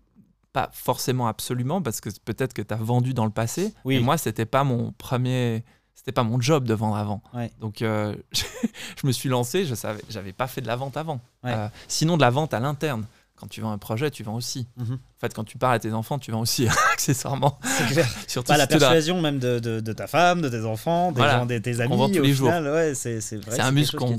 [0.53, 3.73] Pas forcément absolument, parce que peut-être que tu as vendu dans le passé.
[3.83, 3.99] Oui.
[3.99, 5.63] moi, c'était pas mon premier.
[5.93, 7.21] C'était pas mon job de vendre avant.
[7.59, 11.19] Donc euh, je me suis lancé, je savais, j'avais pas fait de la vente avant.
[11.43, 13.05] Euh, sinon de la vente à l'interne
[13.37, 14.67] quand tu vends un projet, tu vends aussi.
[14.77, 14.95] Mhm.
[14.95, 17.59] En fait, quand tu parles à tes enfants, tu vends aussi, accessoirement.
[17.63, 18.09] C'est clair.
[18.27, 21.57] Surtout bah, la persuasion même de, de, ta femme, de tes enfants, des gens, de
[21.59, 21.93] tes amis.
[21.93, 22.49] On vend tous les jours.
[22.49, 23.19] Ouais, c'est,
[23.59, 24.17] un muscle qu'on,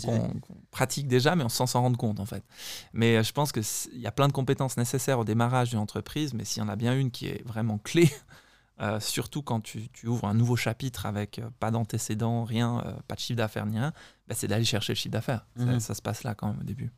[0.71, 2.45] pratique déjà, mais on sans s'en rendre compte, en fait.
[2.93, 6.35] Mais euh, je pense qu'il y a plein de compétences nécessaires au démarrage d'une entreprise,
[6.35, 8.09] mais s'il y en a bien une qui est vraiment clé,
[8.81, 13.17] euh, surtout quand tu, ouvres un nouveau chapitre avec euh, pas d'antécédents, rien, euh, pas
[13.17, 13.93] de chiffre d'affaires ni rien,
[14.29, 15.47] bah, c'est d'aller chercher le chiffre d'affaires.
[15.57, 15.81] Mhm.
[15.81, 16.93] Ça, se passe là quand même au début.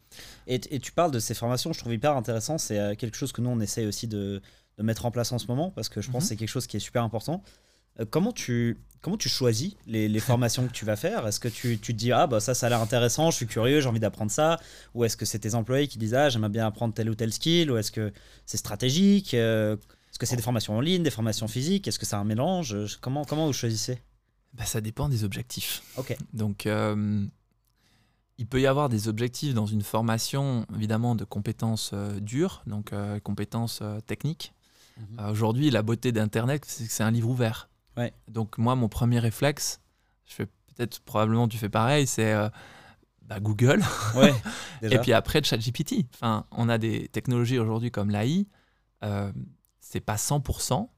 [0.47, 2.59] Et, tu parles de ces formations, je trouve hyper intéressant.
[2.59, 4.43] C'est quelque chose que nous, on essaye aussi de,
[4.79, 6.21] mettre en place en ce moment parce que je pense mhm.
[6.21, 7.43] que c'est quelque chose qui est super important.
[8.11, 11.27] comment tu comment tu choisis les, formations que tu vas faire?
[11.27, 13.47] Est-ce que tu, tu, te dis, ah, bah ça, ça a l'air intéressant, je suis
[13.47, 14.61] curieux, j'ai envie d'apprendre ça?
[14.95, 17.33] Ou est-ce que c'est tes employés qui disent, ah, j'aimerais bien apprendre tel ou tel
[17.33, 17.71] skill?
[17.71, 18.13] Ou est-ce que
[18.45, 19.35] c'est stratégique?
[20.21, 23.25] Que c'est des formations en ligne, des formations physiques Est-ce que c'est un mélange comment,
[23.25, 24.01] comment vous choisissez?
[24.55, 25.83] Bah, Ça dépend des objectifs.
[25.97, 26.17] Ok.
[26.33, 27.27] Donc, euh,
[28.39, 32.93] il peut y avoir des objectifs dans une formation, évidemment, de compétences euh, dures, donc
[33.25, 34.53] compétences techniques.
[34.97, 35.31] Mhm.
[35.31, 37.71] Aujourd'hui, la beauté d'Internet, c'est que c'est un livre ouvert.
[38.29, 39.81] Donc moi, mon premier réflexe,
[40.27, 42.49] je fais peut-être probablement tu fais pareil, c'est euh,
[43.23, 43.83] bah, Google.
[44.83, 46.07] et puis après ChatGPT.
[46.15, 48.47] Enfin, on a des technologies aujourd'hui comme l'AI.
[49.03, 49.33] Euh,
[49.91, 50.89] c'est pas 100%,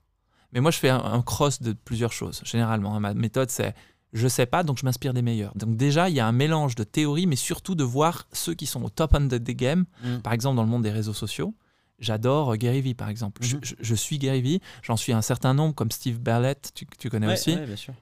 [0.52, 2.42] mais moi je fais un, cross de plusieurs choses.
[2.44, 3.74] Généralement, ma méthode c'est
[4.12, 5.55] je sais pas, donc je m'inspire des meilleurs.
[5.57, 8.66] Donc déjà, il y a un mélange de théorie, mais surtout de voir ceux qui
[8.66, 10.18] sont au top end the game, mm.
[10.18, 11.55] par exemple dans le monde des réseaux sociaux.
[11.98, 13.42] J'adore Gary Vee, par exemple.
[13.42, 13.96] je, mhm.
[13.96, 14.61] suis Gary Vee.
[14.83, 17.57] J'en suis un certain nombre, comme Steve Barlett, tu, connais aussi.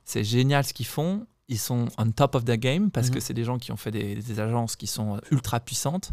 [0.04, 1.26] c'est génial ce qu'ils font.
[1.48, 3.20] Ils sont on top of the game parce que mhm.
[3.20, 6.12] c'est des gens qui ont fait des, agences qui sont ultra puissantes.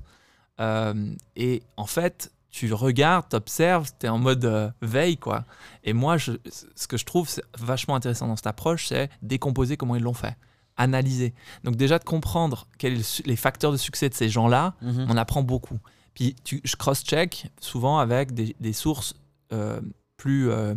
[0.59, 5.17] Euh, et en fait, tu regardes, tu observes, tu es en mode euh, veille.
[5.17, 5.45] quoi.
[5.83, 6.31] Et moi, je,
[6.75, 10.35] ce que je trouve vachement intéressant dans cette approche, c'est décomposer comment ils l'ont fait
[10.75, 11.33] analyser.
[11.63, 15.07] Donc déjà de comprendre quels sont les facteurs de succès de ces gens-là, mhm.
[15.09, 15.79] on apprend beaucoup.
[16.13, 19.15] Puis tu, je cross-check souvent avec des, sources
[19.53, 19.79] euh,
[20.17, 20.75] plus, euh,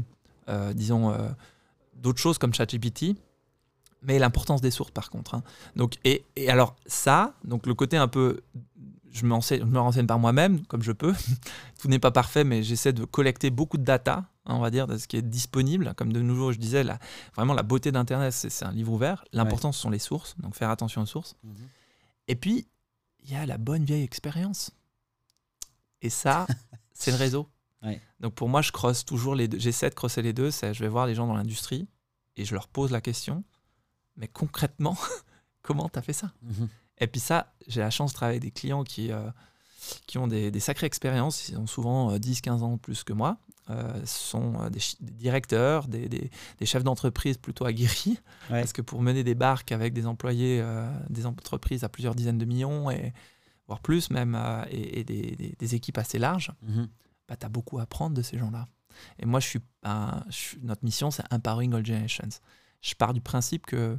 [0.75, 1.15] disons,
[1.95, 3.15] d'autres choses comme ChatGPT.
[4.03, 5.35] Mais l'importance des sources, par contre.
[5.35, 5.43] Hein.
[5.77, 8.41] Donc, et, alors, ça, donc le côté un peu.
[9.13, 11.15] Je me, renseigne, je me renseigne par moi-même, comme je peux.
[11.81, 14.87] Tout n'est pas parfait, mais j'essaie de collecter beaucoup de data, hein, on va dire,
[14.87, 15.93] de ce qui est disponible.
[15.97, 16.99] Comme de nouveau, je disais, la,
[17.35, 19.25] vraiment, la beauté d'Internet, c'est un livre ouvert.
[19.33, 20.37] L'important, ce sont les sources.
[20.39, 21.37] Donc, faire attention aux sources.
[21.43, 21.55] Mhm.
[22.29, 22.69] Et puis,
[23.25, 24.71] il y a la bonne vieille expérience.
[26.03, 26.47] Et ça,
[26.93, 27.49] c'est le réseau.
[28.21, 29.59] Donc pour moi, je crosse toujours les deux.
[29.59, 30.51] J'essaie de crosser les deux.
[30.51, 31.89] Je vais voir les gens dans l'industrie
[32.37, 33.43] et je leur pose la question.
[34.17, 34.97] Mais concrètement,
[35.63, 36.33] comment tu as fait ça?
[36.43, 36.69] Mhm.
[37.01, 39.29] Et puis ça, j'ai la chance de travailler avec des clients qui, euh,
[40.07, 41.49] qui ont des, des, sacrées expériences.
[41.49, 43.39] Ils ont souvent 10-15 euh, ans plus que moi.
[43.69, 48.19] Euh, sont des, directeurs, des, des, chefs d'entreprise plutôt aguerris.
[48.49, 50.65] Parce que pour mener des barques avec des employés,
[51.09, 53.13] des entreprises à plusieurs dizaines de millions et
[53.71, 56.89] voire plus même, euh, et, des, équipes assez larges, mhm.
[57.29, 58.67] bah, tu as beaucoup à apprendre de ces gens-là.
[59.21, 59.61] Et moi, je suis,
[60.63, 62.29] notre mission, c'est Empowering All Generations.
[62.83, 63.97] Je pars du principe que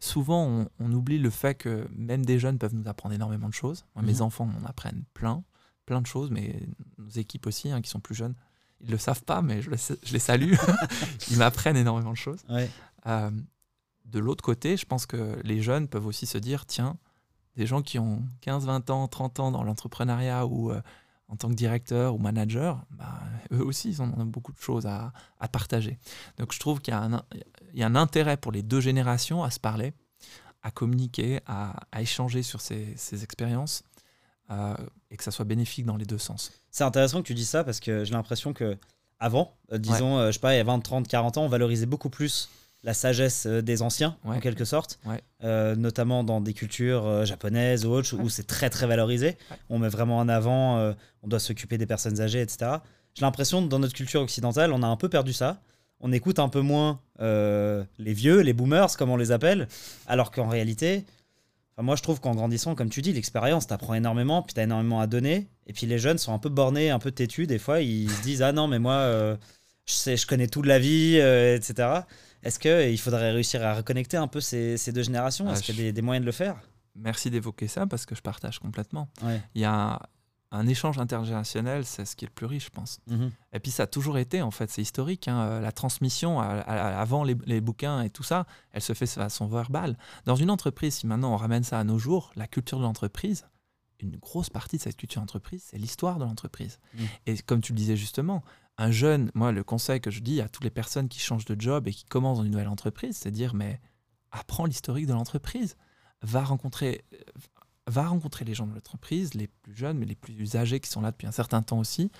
[0.00, 3.84] souvent, on, oublie le fait que même des jeunes peuvent nous apprendre énormément de choses.
[4.02, 4.22] Mes mhm.
[4.22, 5.44] enfants m'en apprennent plein,
[5.86, 6.60] plein de choses, mais
[6.98, 8.34] nos équipes aussi, hein, qui sont plus jeunes,
[8.80, 10.54] ils ne le savent pas, mais je, les salue.
[11.30, 12.40] ils m'apprennent énormément de choses.
[13.06, 13.30] Euh,
[14.06, 16.96] de l'autre côté, je pense que les jeunes peuvent aussi se dire, tiens,
[17.56, 20.80] des gens qui ont 15, 20 ans, 30 ans dans l'entrepreneuriat ou euh,
[21.30, 23.20] en tant que directeur ou manager, bah,
[23.52, 25.12] eux aussi, ils ont beaucoup de choses à,
[25.52, 25.98] partager.
[26.38, 29.92] Donc je trouve qu'il y, a un intérêt pour les deux générations à se parler,
[30.62, 33.84] à communiquer, à, échanger sur ces, expériences
[34.50, 34.74] euh,
[35.10, 36.52] et que ça soit bénéfique dans les deux sens.
[36.70, 38.76] C'est intéressant que tu dis ça parce que j'ai l'impression que
[39.20, 41.86] avant, euh, disons, je sais pas, il y a 20, 30, 40 ans, on valorisait
[41.86, 42.48] beaucoup plus
[42.82, 44.98] la sagesse euh, des anciens, en quelque sorte,
[45.44, 49.36] euh, notamment dans des cultures euh, japonaises ou autres, où c'est très très valorisé.
[49.68, 52.72] On met vraiment en avant, on doit s'occuper des personnes âgées, etc.
[53.14, 55.60] J'ai l'impression que dans notre culture occidentale, on a un peu perdu ça.
[56.00, 59.68] On écoute un peu moins les vieux, les boomers, comme on les appelle,
[60.06, 61.04] alors qu'en réalité,
[61.78, 65.06] moi je trouve qu'en grandissant, comme tu dis, l'expérience t'apprend énormément, puis t'as énormément à
[65.06, 65.48] donner.
[65.66, 67.46] Et puis les jeunes sont un peu bornés, un peu têtus.
[67.46, 69.36] Des fois, ils se disent Ah non, mais moi,
[69.86, 72.02] je, sais, je connais tout de la vie, etc.
[72.42, 75.46] Est-ce qu'il faudrait réussir à reconnecter un peu ces, deux générations?
[75.48, 76.56] Ah, Est-ce qu'il y a des, moyens de le faire?
[76.94, 79.08] Merci d'évoquer ça parce que je partage complètement.
[79.54, 80.00] Il y a
[80.50, 83.00] un, échange intergénérationnel, c'est ce qui est le plus riche, je pense.
[83.06, 83.30] Mhm.
[83.52, 85.28] Et puis ça a toujours été, en fait, c'est historique.
[85.28, 89.46] Hein, euh, la transmission avant les, bouquins et tout ça, elle se fait de façon
[89.46, 89.96] verbale.
[90.24, 93.46] Dans une entreprise, si maintenant on ramène ça à nos jours, la culture de l'entreprise,
[94.02, 96.78] une grosse partie de cette culture d'entreprise, c'est l'histoire de l'entreprise.
[96.94, 97.06] Mhm.
[97.26, 98.42] Et comme tu le disais justement,
[98.80, 101.60] un jeune, moi, le conseil que je dis à toutes les personnes qui changent de
[101.60, 103.78] job et qui commencent dans une nouvelle entreprise, c'est dire, mais
[104.32, 105.76] apprends l'historique de l'entreprise.
[106.22, 107.04] Va rencontrer,
[107.86, 111.02] va rencontrer les gens de l'entreprise, les plus jeunes, mais les plus âgés qui sont
[111.02, 112.10] là depuis un certain temps aussi,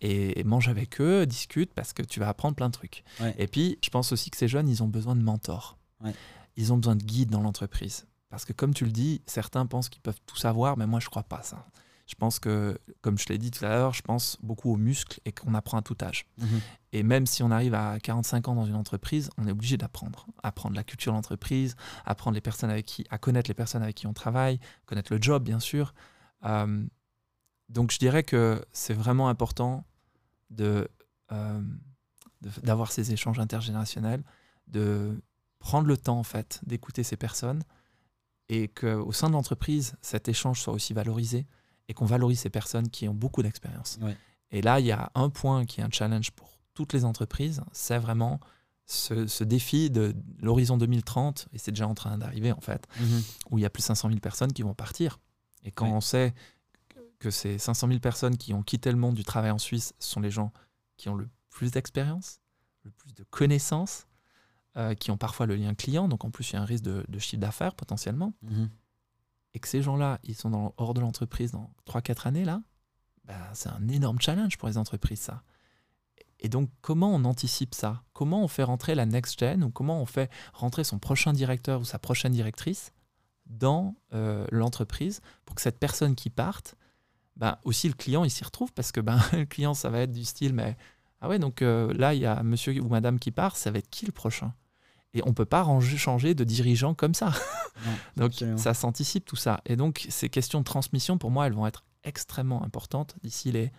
[0.00, 3.02] et, mange avec eux, discute, parce que tu vas apprendre plein de trucs.
[3.36, 5.78] Et puis, je pense aussi que ces jeunes, ils ont besoin de mentors.
[6.56, 8.06] Ils ont besoin de guides dans l'entreprise.
[8.28, 11.06] Parce que comme tu le dis, certains pensent qu'ils peuvent tout savoir, mais moi, je
[11.06, 11.66] ne crois pas ça.
[12.06, 15.20] Je pense que, comme je l'ai dit tout à l'heure, je pense beaucoup aux muscles
[15.24, 16.26] et qu'on apprend à tout âge.
[16.38, 16.60] Mhm.
[16.92, 20.26] Et même si on arrive à 45 ans dans une entreprise, on est obligé d'apprendre.
[20.42, 23.96] Apprendre la culture de l'entreprise, apprendre les personnes avec qui, à connaître les personnes avec
[23.96, 25.94] qui on travaille, connaître le job, bien sûr.
[26.44, 26.84] Euh,
[27.70, 29.86] donc je dirais que c'est vraiment important
[30.50, 30.88] de,
[31.32, 31.62] euh,
[32.62, 34.22] d'avoir ces échanges intergénérationnels,
[34.66, 35.22] de
[35.58, 37.62] prendre le temps en fait d'écouter ces personnes
[38.50, 41.46] et qu'au sein de l'entreprise, cet échange soit aussi valorisé
[41.88, 43.98] et qu'on valorise ces personnes qui ont beaucoup d'expérience.
[44.50, 47.62] Et là, il y a un point qui est un challenge pour toutes les entreprises,
[47.72, 48.40] c'est vraiment
[48.86, 53.22] ce, défi de l'horizon 2030, et c'est déjà en train d'arriver en fait, mhm.
[53.50, 55.18] où il y a plus de 500 000 personnes qui vont partir.
[55.62, 56.34] Et quand on sait
[57.18, 60.20] que ces 500 000 personnes qui ont quitté le monde du travail en Suisse sont
[60.20, 60.52] les gens
[60.96, 62.40] qui ont le plus d'expérience,
[62.82, 64.06] le plus de connaissances,
[64.76, 66.84] euh, qui ont parfois le lien client, donc en plus il y a un risque
[66.84, 68.68] de, chiffre d'affaires potentiellement, mhm.
[69.54, 72.62] Et que ces gens-là, ils sont hors de l'entreprise dans 3-4 années là,
[73.24, 75.42] bah, c'est un énorme challenge pour les entreprises ça.
[76.40, 78.02] Et donc, comment on anticipe ça?
[78.12, 81.80] Comment on fait rentrer la next gen ou comment on fait rentrer son prochain directeur
[81.80, 82.92] ou sa prochaine directrice
[83.46, 86.76] dans euh, l'entreprise pour que cette personne qui parte,
[87.36, 90.12] ben, aussi le client, il s'y retrouve parce que ben, le client, ça va être
[90.12, 90.76] du style, mais
[91.20, 93.78] ah ouais, donc euh, là, il y a monsieur ou madame qui part, ça va
[93.78, 94.52] être qui le prochain?
[95.14, 97.32] Et on ne peut pas ranger, changer de dirigeant comme ça.
[98.16, 99.60] donc, ça s'anticipe tout ça.
[99.64, 103.72] Et donc, ces questions de transmission, pour moi, elles vont être extrêmement importantes d'ici les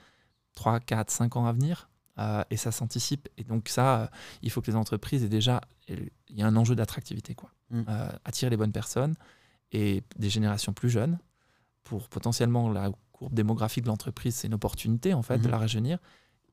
[0.56, 3.30] 3, 4, 5 ans à venir euh, et ça s'anticipe.
[3.38, 4.08] Et donc ça, euh,
[4.42, 7.52] il faut que les entreprises aient déjà, il y a un enjeu d'attractivité, quoi.
[7.70, 7.82] Mm.
[7.88, 9.16] Euh, attirer les bonnes personnes
[9.72, 11.20] et des générations plus jeunes
[11.84, 15.52] pour potentiellement la courbe démographique de l'entreprise, c'est une opportunité en fait de mm-hmm.
[15.52, 16.00] la rajeunir.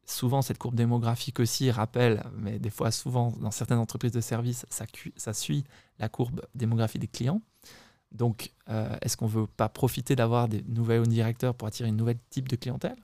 [0.05, 4.67] Souvent, cette courbe démographique aussi rappelle, mais des fois, souvent, dans certaines entreprises de services,
[4.69, 4.85] ça,
[5.17, 5.65] ça suit
[5.99, 7.41] la courbe démographique des clients.
[8.11, 8.53] Donc,
[9.01, 12.49] est-ce qu'on ne veut pas profiter d'avoir des nouveaux directeurs pour attirer une nouvelle type
[12.49, 12.97] de clientèle?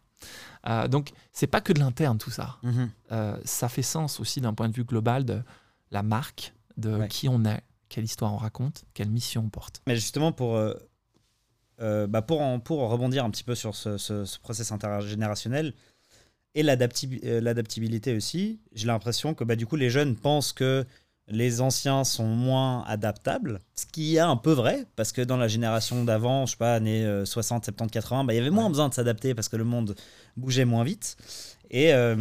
[0.66, 2.58] Euh, donc, c'est pas que de l'interne tout ça.
[2.62, 2.90] Mhm.
[3.12, 5.42] Euh, ça fait sens aussi d'un point de vue global de
[5.90, 9.82] la marque, de qui on est, quelle histoire on raconte, quelle mission on porte.
[9.87, 14.72] Mais justement, pour, euh, bah pour, pour rebondir un petit peu sur ce, ce, process
[14.72, 15.74] intergénérationnel
[16.54, 20.84] et l'adaptabilité aussi, j'ai l'impression que bah, du coup, les jeunes pensent que
[21.30, 25.46] les anciens sont moins adaptables, ce qui est un peu vrai, parce que dans la
[25.46, 28.94] génération d'avant, je sais pas, années 60, 70, 80, il y avait moins besoin de
[28.94, 29.94] s'adapter parce que le monde
[30.37, 31.16] bougeait moins vite.
[31.70, 32.16] Et, euh,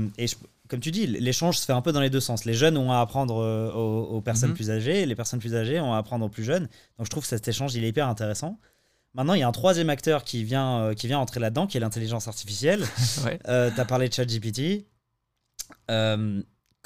[0.68, 2.44] comme tu dis, l'échange se fait un peu dans les deux sens.
[2.44, 4.56] Les jeunes ont à apprendre euh, aux, personnes mhm.
[4.56, 6.68] plus âgées, et les personnes plus âgées ont à apprendre aux plus jeunes.
[6.98, 8.60] Donc je trouve que cet échange, il est hyper intéressant.
[9.14, 11.78] Maintenant, il y a un troisième acteur qui vient, euh, qui vient entrer là-dedans, qui
[11.78, 12.86] est l'intelligence artificielle.
[13.46, 14.86] tu as parlé de ChatGPT.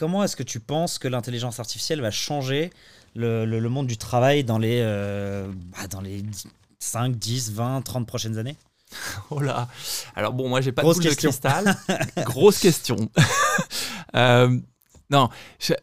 [0.01, 2.71] Comment est-ce que tu penses que l'intelligence artificielle va changer
[3.13, 6.23] le, monde du travail dans les, euh, bah, dans les
[6.79, 8.57] 5, 10, 20, 30 prochaines années?
[9.29, 9.67] Oh là
[10.15, 11.77] Alors bon, moi j'ai pas de boule de cristal.
[12.17, 12.97] Grosse question.
[14.13, 14.59] Euh,
[15.09, 15.73] non, je,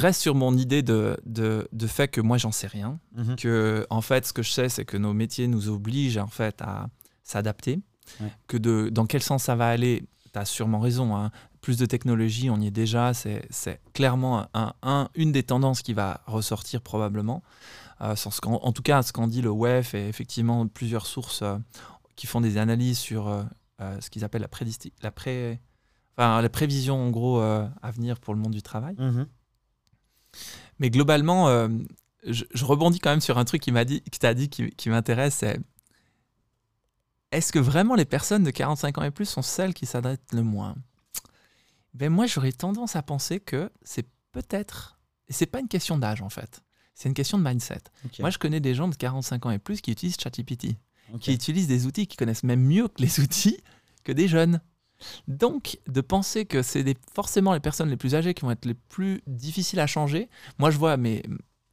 [0.00, 2.98] reste sur mon idée de, de, de fait que moi j'en sais rien.
[3.16, 3.36] Mhm.
[3.36, 6.60] Que en fait, ce que je sais, c'est que nos métiers nous obligent en fait
[6.60, 6.88] à
[7.24, 7.80] s'adapter.
[8.46, 11.14] Que de, dans quel sens ça va aller, tu as sûrement raison.
[11.14, 13.12] Hein plus de technologie, on y est déjà.
[13.14, 17.42] C'est clairement un, une des tendances qui va ressortir probablement.
[18.00, 21.58] Euh, en, en, tout cas, ce qu'en dit le WEF et effectivement plusieurs sources euh,
[22.14, 23.42] qui font des analyses sur euh,
[24.00, 24.66] ce qu'ils appellent la,
[25.02, 25.60] la, pré
[26.16, 28.94] enfin, la prévision en gros à venir pour le monde du travail.
[28.94, 29.26] Mm-hmm.
[30.78, 31.68] Mais globalement,
[32.24, 34.90] je, rebondis quand même sur un truc qui m'a dit, qui t'a dit, qui, qui
[34.90, 35.58] m'intéresse, c'est
[37.30, 40.42] est-ce que vraiment les personnes de 45 ans et plus sont celles qui s'adaptent le
[40.42, 40.76] moins?
[41.94, 44.98] Ben moi j'aurais tendance à penser que c'est peut-être,
[45.28, 46.62] et c'est pas une question d'âge en fait,
[46.94, 47.82] c'est une question de mindset.
[48.20, 50.76] Moi je connais des gens de 45 ans et plus qui utilisent ChatGPT,
[51.20, 53.58] qui utilisent des outils qui connaissent même mieux que les outils
[54.04, 54.60] que des jeunes.
[55.26, 56.84] Donc, de penser que c'est
[57.14, 60.28] forcément les personnes les plus âgées qui vont être les plus difficiles à changer.
[60.58, 61.22] Moi, je vois, mais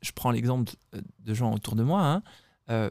[0.02, 0.74] je prends l'exemple
[1.20, 2.06] de gens autour de moi.
[2.06, 2.24] Hein,
[2.70, 2.90] euh,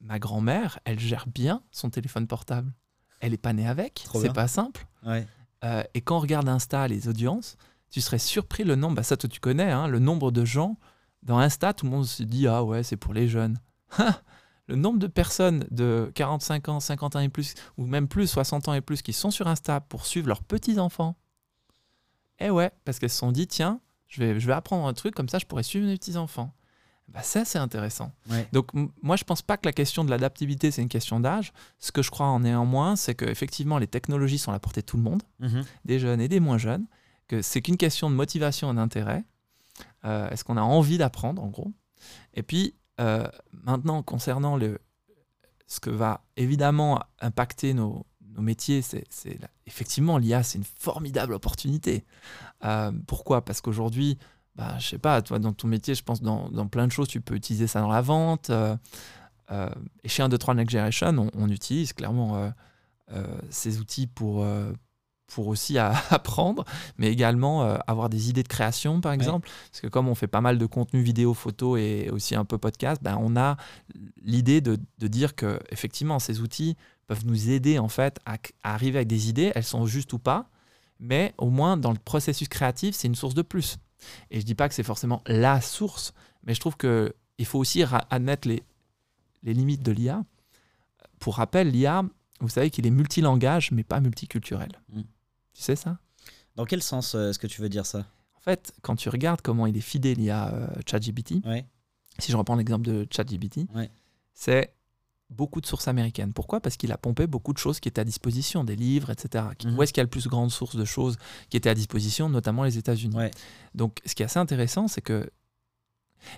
[0.00, 2.72] ma grand-mère, elle gère bien son téléphone portable.
[3.20, 4.04] Elle n'est pas née avec.
[4.14, 4.86] C'est pas simple.
[5.04, 5.26] Ouais.
[5.64, 7.56] Euh, et quand on regarde Insta, les audiences,
[7.90, 10.76] tu serais surpris le nombre, bah ça toi tu connais, hein, le nombre de gens
[11.22, 13.58] dans Insta, tout le monde se dit ah ouais c'est pour les jeunes.
[14.66, 18.68] le nombre de personnes de 45 ans, 50 ans et plus, ou même plus, 60
[18.68, 21.16] ans et plus, qui sont sur Insta pour suivre leurs petits-enfants.
[22.40, 25.14] Eh ouais, parce qu'elles se sont dit, tiens, je vais, je vais apprendre un truc,
[25.14, 26.52] comme ça je pourrais suivre mes petits-enfants.
[27.08, 28.12] Bah ça, c'est intéressant.
[28.52, 28.70] Donc,
[29.02, 31.52] moi, je pense pas que la question de l'adaptabilité, c'est une question d'âge.
[31.78, 34.86] Ce que je crois en néanmoins, c'est qu'effectivement, les technologies sont à la portée de
[34.86, 35.64] tout le monde, mhm.
[35.84, 36.86] des jeunes et des moins jeunes,
[37.28, 39.22] que c'est qu'une question de motivation et d'intérêt.
[40.04, 41.72] Euh, est-ce qu'on a envie d'apprendre, en gros?
[42.32, 44.78] Et puis, euh, maintenant, concernant le,
[45.66, 49.06] ce que va évidemment impacter nos, nos métiers, c'est
[49.66, 52.04] effectivement l'IA, c'est une formidable opportunité.
[52.64, 53.44] Euh, pourquoi?
[53.44, 54.18] Parce qu'aujourd'hui,
[54.56, 57.08] bah, je sais pas, toi, dans ton métier, je pense dans, dans plein de choses,
[57.08, 58.50] tu peux utiliser ça dans la vente.
[58.50, 58.76] Euh,
[60.02, 62.52] et chez 1, 2, 3 Next Generation, on, utilise clairement
[63.50, 64.46] ces outils pour
[65.26, 65.78] pour aussi
[66.10, 66.64] apprendre,
[66.98, 69.48] mais également euh, avoir des idées de création, par exemple.
[69.70, 72.58] Parce que comme on fait pas mal de contenu vidéo, photo et aussi un peu
[72.58, 73.56] podcast, ben, on a
[74.22, 78.98] l'idée de, de, dire que effectivement ces outils peuvent nous aider en fait à, arriver
[78.98, 79.52] avec des idées.
[79.54, 80.48] Elles sont justes ou pas,
[81.00, 83.78] mais au moins dans le processus créatif, c'est une source de plus.
[84.30, 86.12] Et je dis pas que c'est forcément la source,
[86.44, 88.62] mais je trouve que il faut aussi admettre les,
[89.42, 90.24] les limites de l'IA.
[91.18, 92.04] Pour rappel, l'IA,
[92.40, 94.70] vous savez qu'il est multilangage, mais pas multiculturel.
[94.92, 95.00] Mm.
[95.54, 95.98] Tu sais ça?
[96.56, 98.06] Dans quel sens euh, est-ce que tu veux dire ça?
[98.36, 101.36] En fait, quand tu regardes comment il est fidèle a euh, ChatGPT,
[102.18, 103.60] si je reprends l'exemple de ChatGPT,
[104.34, 104.74] c'est
[105.30, 106.32] beaucoup de sources américaines.
[106.32, 106.60] Pourquoi?
[106.60, 109.44] Parce qu'il a pompé beaucoup de choses qui étaient à disposition, des livres, etc.
[109.64, 109.76] Mhm.
[109.76, 111.16] Où est-ce qu'il y a le plus grande source de choses
[111.48, 113.16] qui étaient à disposition, notamment les États-Unis?
[113.74, 115.28] Donc, ce qui est assez intéressant, c'est que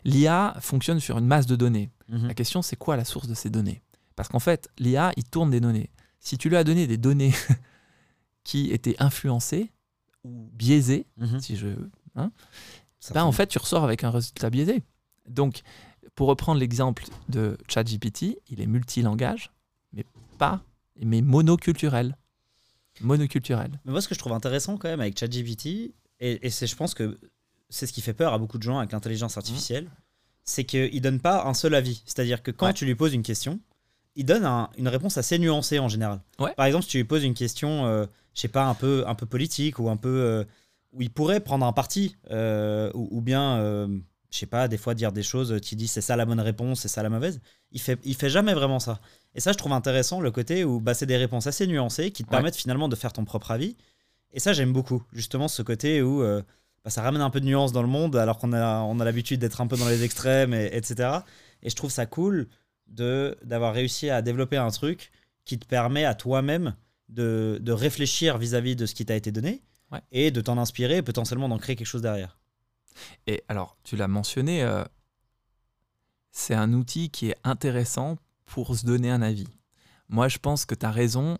[0.05, 1.91] l'IA fonctionne sur une masse de données.
[2.09, 2.29] Mhm.
[2.29, 3.83] La question, c'est quoi la source de ces données?
[4.15, 5.91] Parce qu'en fait, l'IA, il tourne des données.
[6.21, 7.33] Si tu lui as donné des données
[8.47, 9.73] qui étaient influencés
[10.25, 11.41] ou biaisés, mhm.
[11.41, 11.69] si je.
[12.15, 12.31] Hein,
[13.13, 14.83] ben, en fait, tu ressors avec un résultat biaisé.
[15.29, 15.63] Donc,
[16.15, 19.51] pour reprendre l'exemple de ChatGPT, il est multilangage,
[19.93, 20.07] mais
[20.39, 20.63] pas,
[21.03, 22.17] mais monoculturel.
[23.01, 23.81] Monoculturel.
[23.85, 26.77] Mais moi, ce que je trouve intéressant quand même avec ChatGPT, et, et c'est, je
[26.77, 27.19] pense que
[27.69, 29.91] c'est ce qui fait peur à beaucoup de gens avec l'intelligence artificielle,
[30.45, 32.03] c'est qu'il ne donne pas un seul avis.
[32.07, 33.61] C'est-à-dire que quand tu lui poses une question,
[34.15, 34.47] il donne
[34.79, 36.21] une réponse assez nuancée en général.
[36.57, 39.16] Par exemple, si tu lui poses une question, euh, je sais pas, un peu, un
[39.16, 40.09] peu politique ou un peu.
[40.09, 40.44] Euh,
[40.92, 43.59] où il pourrait prendre un parti, euh, ou, bien,
[44.31, 46.81] je sais pas, des fois dire des choses, tu dis c'est ça la bonne réponse,
[46.81, 47.38] c'est ça la mauvaise.
[47.70, 49.01] Il fait, il fait jamais vraiment ça.
[49.35, 52.25] Et ça, je trouve intéressant le côté où bah, c'est des réponses assez nuancées qui
[52.25, 53.77] te permettent finalement de faire ton propre avis.
[54.33, 56.22] Et ça, j'aime beaucoup, justement, ce côté où.
[56.87, 59.05] Bah, ça ramène un peu de nuance dans le monde alors qu'on a, on a
[59.05, 61.18] l'habitude d'être un peu dans les extrêmes, et, etc.
[61.64, 62.46] Et je trouve ça cool
[62.87, 65.11] de d'avoir réussi à développer un truc
[65.44, 66.77] qui te permet à toi-même
[67.09, 69.62] de, de, réfléchir vis-à-vis de ce qui t'a été donné
[70.11, 72.38] et de t'en inspirer et potentiellement d'en créer quelque chose derrière.
[73.27, 74.85] Et alors, tu l'as mentionné, euh,
[76.33, 79.49] c'est un outil qui est intéressant pour se donner un avis.
[80.09, 81.38] Moi, je pense que tu as raison.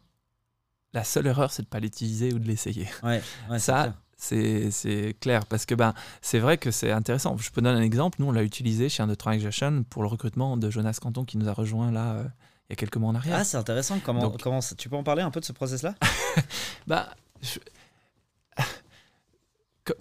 [0.93, 2.89] La seule erreur, c'est de ne pas l'utiliser ou de l'essayer.
[3.03, 3.23] Ouais,
[3.59, 7.37] ça, c'est clair parce que ben, c'est vrai que c'est intéressant.
[7.37, 8.19] Je peux donner un exemple.
[8.21, 11.39] Nous, on l'a utilisé chez un de Transaction pour le recrutement de Jonas Canton qui
[11.39, 12.25] nous a rejoint là euh,
[12.69, 13.37] il y a quelques mois en arrière.
[13.39, 13.99] Ah, c'est intéressant.
[14.05, 15.95] Comment, comment tu peux en parler un peu de ce process-là?
[16.87, 17.09] Bah,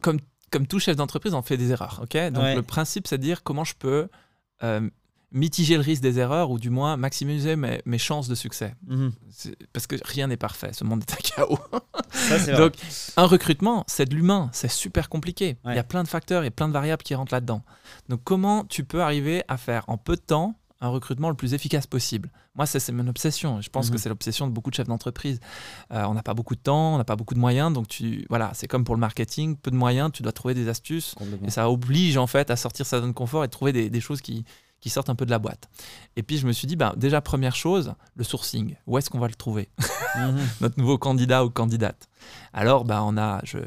[0.02, 0.20] comme,
[0.52, 2.00] comme tout chef d'entreprise, on fait des erreurs.
[2.04, 2.18] ok?
[2.32, 4.08] Donc le principe, c'est de dire comment je peux
[4.64, 4.90] euh,
[5.32, 8.74] mitiger le risque des erreurs ou du moins maximiser mes, mes chances de succès.
[8.88, 9.12] Mhm.
[9.74, 11.60] Parce que rien n'est parfait, ce monde est un chaos.
[12.58, 12.74] Donc
[13.18, 15.58] un recrutement, c'est de l'humain, c'est super compliqué.
[15.66, 17.64] Il y a plein de facteurs et plein de variables qui rentrent là-dedans.
[18.10, 21.54] Donc comment tu peux arriver à faire en peu de temps un recrutement le plus
[21.54, 22.32] efficace possible.
[22.56, 23.62] Moi, c'est mon obsession.
[23.62, 24.00] Je pense que mhm.
[24.00, 25.40] c'est l'obsession de beaucoup de chefs d'entreprise.
[25.92, 28.26] Euh, on n'a pas beaucoup de temps, on n'a pas beaucoup de moyens, donc tu,
[28.30, 31.50] voilà, c'est comme pour le marketing, peu de moyens, tu dois trouver des astuces, et
[31.50, 34.22] ça oblige en fait à sortir sa zone de confort et trouver des, des choses
[34.22, 34.46] qui,
[34.80, 35.68] qui sortent un peu de la boîte.
[36.16, 38.76] Et puis je me suis dit, ben, déjà première chose, le sourcing.
[38.86, 39.70] Où est-ce qu'on va le trouver?
[40.16, 40.38] Mhm.
[40.62, 42.08] Notre nouveau candidat ou candidate.
[42.54, 43.58] Alors ben, on, a, je,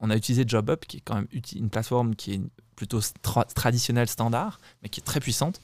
[0.00, 2.40] on a utilisé JobUp, qui est quand même une plateforme qui est
[2.76, 3.00] plutôt
[3.54, 5.60] traditionnelle, standard, mais qui est très puissante.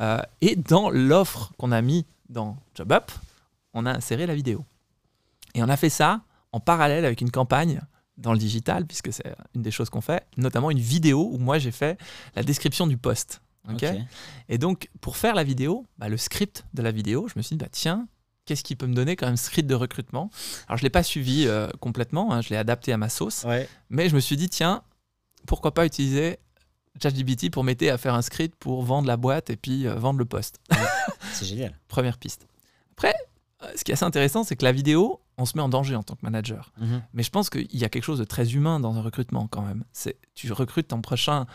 [0.00, 3.10] Euh, et dans l'offre qu'on a mis dans JobUp,
[3.74, 4.64] on a inséré la vidéo.
[5.54, 6.20] Et on a fait ça
[6.52, 7.80] en parallèle avec une campagne
[8.16, 11.58] dans le digital, puisque c'est une des choses qu'on fait, notamment une vidéo où moi
[11.58, 11.98] j'ai fait
[12.34, 13.40] la description du poste.
[14.48, 17.54] Et donc, pour faire la vidéo, bah, le script de la vidéo, je me suis
[17.54, 18.08] dit, bah, tiens,
[18.46, 20.30] qu'est-ce qui peut me donner quand même script de recrutement?
[20.68, 23.44] Alors, je ne l'ai pas suivi euh, complètement, hein, je l'ai adapté à ma sauce,
[23.90, 24.82] mais je me suis dit, tiens,
[25.46, 26.38] pourquoi pas utiliser
[27.00, 30.18] ChatGPT pour m'aider à faire un script pour vendre la boîte et puis euh, vendre
[30.18, 30.60] le poste.
[31.32, 31.78] C'est génial.
[31.88, 32.46] Première piste.
[32.92, 33.14] Après,
[33.62, 35.96] euh, ce qui est assez intéressant, c'est que la vidéo, on se met en danger
[35.96, 36.72] en tant que manager.
[36.78, 37.02] Mhm.
[37.12, 39.62] Mais je pense qu'il y a quelque chose de très humain dans un recrutement quand
[39.62, 39.84] même.
[39.92, 41.46] C'est, tu recrutes ton prochain,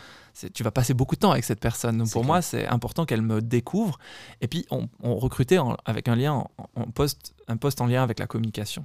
[0.52, 1.98] tu vas passer beaucoup de temps avec cette personne.
[1.98, 3.98] Donc pour moi, c'est important qu'elle me découvre.
[4.42, 8.26] Et puis, on, recrutait avec un lien, en, poste, un poste en lien avec la
[8.26, 8.84] communication.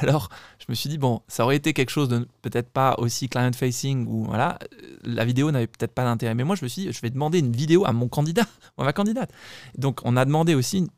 [0.00, 0.28] Alors,
[0.58, 4.06] je me suis dit, bon, ça aurait été quelque chose de peut-être pas aussi client-facing,
[4.06, 4.58] ou voilà,
[5.04, 6.34] la vidéo n'avait peut-être pas d'intérêt.
[6.34, 8.46] Mais moi, je me suis dit, je vais demander une vidéo à mon candidat,
[8.78, 9.30] ou à ma candidate.
[9.76, 10.88] Donc, on a demandé aussi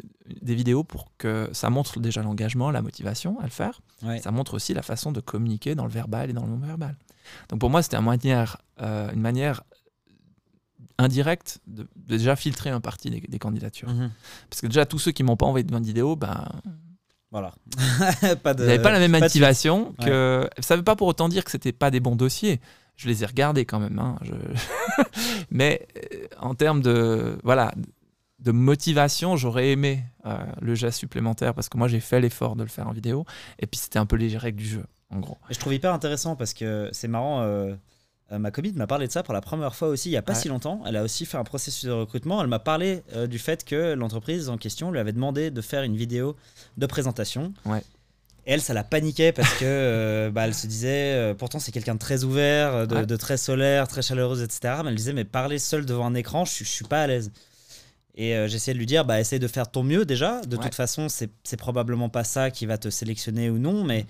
[0.40, 3.80] des vidéos pour que ça montre déjà l'engagement, la motivation à le faire.
[4.22, 6.96] Ça montre aussi la façon de communiquer dans le verbal et dans le non-verbal.
[7.48, 9.62] Donc, pour moi, c'était une manière, euh, une manière
[10.98, 13.88] indirecte de, déjà filtrer un parti des, candidatures.
[13.88, 14.10] Mhm.
[14.48, 16.46] Parce que déjà, tous ceux qui m'ont pas envoyé de vidéo, ben
[17.34, 17.52] voilà.
[18.44, 20.48] pas de, pas la même motivation que.
[20.60, 22.60] Ça ne veut pas pour autant dire que c'était pas des bons dossiers.
[22.94, 23.98] Je les ai regardés quand même.
[23.98, 24.16] Hein.
[25.50, 27.72] Mais euh, en termes de voilà
[28.38, 30.04] de motivation, j'aurais aimé
[30.60, 33.24] le geste supplémentaire parce que moi j'ai fait l'effort de le faire en vidéo.
[33.58, 35.38] Et puis c'était un peu les règles du jeu, en gros.
[35.50, 37.42] je trouve hyper intéressant parce que c'est marrant.
[38.30, 40.34] Ma copine m'a parlé de ça pour la première fois aussi il n'y a pas
[40.34, 40.82] si longtemps.
[40.86, 42.40] Elle a aussi fait un processus de recrutement.
[42.40, 45.96] Elle m'a parlé du fait que l'entreprise en question lui avait demandé de faire une
[45.96, 46.36] vidéo
[46.76, 47.52] de présentation.
[47.64, 47.82] Ouais
[48.46, 51.94] elle, ça la paniquait parce que euh, bah, elle se disait, euh, pourtant c'est quelqu'un
[51.94, 54.76] de très ouvert, euh, de, très solaire, très chaleureuse, etc.
[54.82, 57.30] Mais elle disait, mais parler seul devant un écran, je, je suis pas à l'aise.
[58.16, 60.40] Et j'essayais de lui dire, bah, essaye de faire ton mieux déjà.
[60.42, 64.06] De toute façon, c'est probablement pas ça qui va te sélectionner ou non, mais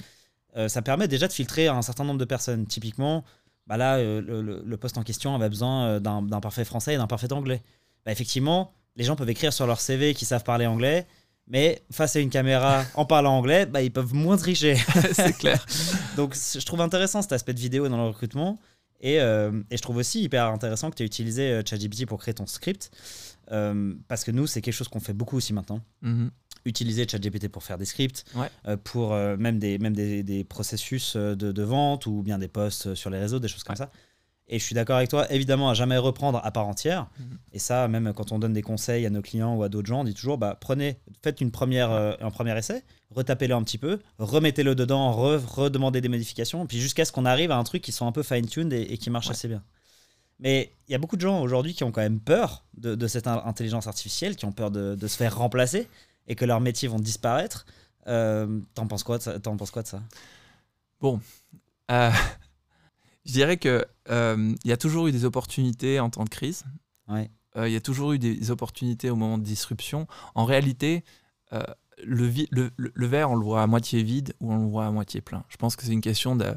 [0.69, 2.67] ça permet déjà de filtrer un certain nombre de personnes.
[2.67, 3.25] Typiquement,
[3.67, 7.63] bah là, le, poste en question avait besoin d'un parfait français et d'un parfait anglais.
[8.05, 11.07] Bah, effectivement, les gens peuvent écrire sur leur CV qu'ils savent parler anglais
[11.47, 14.77] mais face à une caméra en parlant anglais, bah, ils peuvent moins tricher.
[15.13, 15.65] c'est clair.
[16.17, 18.59] Donc je trouve intéressant cet aspect de vidéo dans le recrutement.
[19.01, 22.19] Et, euh, et je trouve aussi hyper intéressant que tu aies utilisé euh, ChatGPT pour
[22.19, 22.91] créer ton script.
[23.53, 25.81] Euh, parce que nous, c'est quelque chose qu'on fait beaucoup aussi maintenant.
[26.03, 26.31] Mm-hmm.
[26.65, 28.25] Utiliser ChatGPT pour faire des scripts,
[28.85, 33.11] pour même, des, même des, des processus de, de, vente ou bien des posts sur
[33.11, 33.91] les réseaux, des choses comme ça.
[34.47, 37.09] Et je suis d'accord avec toi, évidemment, à jamais reprendre à part entière.
[37.19, 37.39] Mhm.
[37.53, 40.01] Et ça, même quand on donne des conseils à nos clients ou à d'autres gens,
[40.01, 43.79] on dit toujours bah, prenez, faites une première, euh, un premier essai, retapez-le un petit
[43.79, 47.93] peu, remettez-le dedans, redemandez des modifications, puis jusqu'à ce qu'on arrive à un truc qui
[47.93, 49.63] soit un peu fine-tuned et, qui marche assez bien.
[50.41, 53.29] Mais il y a beaucoup de gens aujourd'hui qui ont quand même peur de, cette
[53.29, 55.89] intelligence artificielle, qui ont peur de, se faire remplacer
[56.27, 57.67] et que leurs métiers vont disparaître.
[58.07, 60.03] Euh, T'en penses quoi penses quoi de ça?
[61.01, 61.21] Bon.
[61.91, 62.11] Euh,
[63.25, 66.65] je dirais qu'il euh, y a toujours eu des opportunités en temps de crise.
[67.09, 70.07] Il euh, y a toujours eu des opportunités au moment de disruption.
[70.35, 71.05] En réalité,
[71.53, 71.63] euh,
[72.03, 72.31] le,
[72.77, 75.45] le, verre, on le voit à moitié vide ou on le voit à moitié plein.
[75.49, 76.53] Je pense que c'est une question de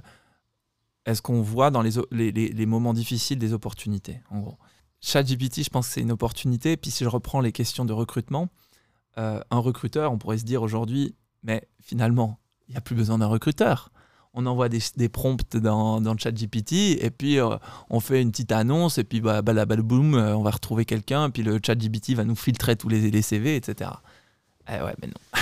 [1.06, 4.58] est-ce qu'on voit dans les, les, les, moments difficiles des opportunités, en gros?
[5.00, 6.76] ChatGPT, je pense que c'est une opportunité.
[6.76, 8.50] Puis si je reprends les questions de recrutement,
[9.18, 13.28] un recruteur, on pourrait se dire aujourd'hui, mais finalement, il n'y a plus besoin d'un
[13.28, 13.92] recruteur
[14.38, 17.58] on envoie des, prompts dans, dans ChatGPT et puis euh,
[17.90, 21.32] on fait une petite annonce et puis bah, bah, boum, euh, on va retrouver quelqu'un,
[21.32, 23.90] puis le ChatGPT va nous filtrer tous les, les CV, etc.
[24.70, 25.42] Eh ouais, mais non.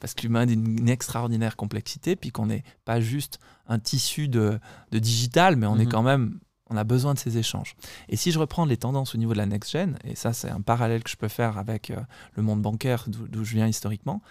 [0.00, 4.60] Parce que l'humain a une extraordinaire complexité, puis qu'on n'est pas juste un tissu de,
[4.92, 5.90] digital, mais on est mhm.
[5.90, 6.38] quand même
[6.72, 7.76] on a besoin de ces échanges.
[8.08, 10.60] Et si je reprends les tendances au niveau de la next-gen, et ça c'est un
[10.60, 12.00] parallèle que je peux faire avec euh,
[12.34, 14.22] le monde bancaire d'où je viens historiquement,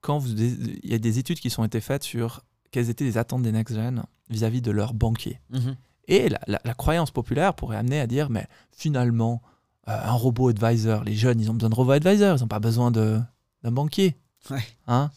[0.00, 3.18] quand vous, il y a des études qui sont été faites sur quelles étaient les
[3.18, 5.40] attentes des next-gen vis-à-vis de leurs banquiers.
[5.50, 5.76] Mhm.
[6.08, 9.40] Et la, croyance populaire pourrait amener à dire, mais finalement,
[9.88, 12.60] euh, un robot advisor, les jeunes, ils ont besoin de robot advisor, ils n'ont pas
[12.60, 13.26] besoin d'un
[13.62, 14.16] banquier.
[14.50, 14.64] Ouais.
[14.86, 15.10] Hein?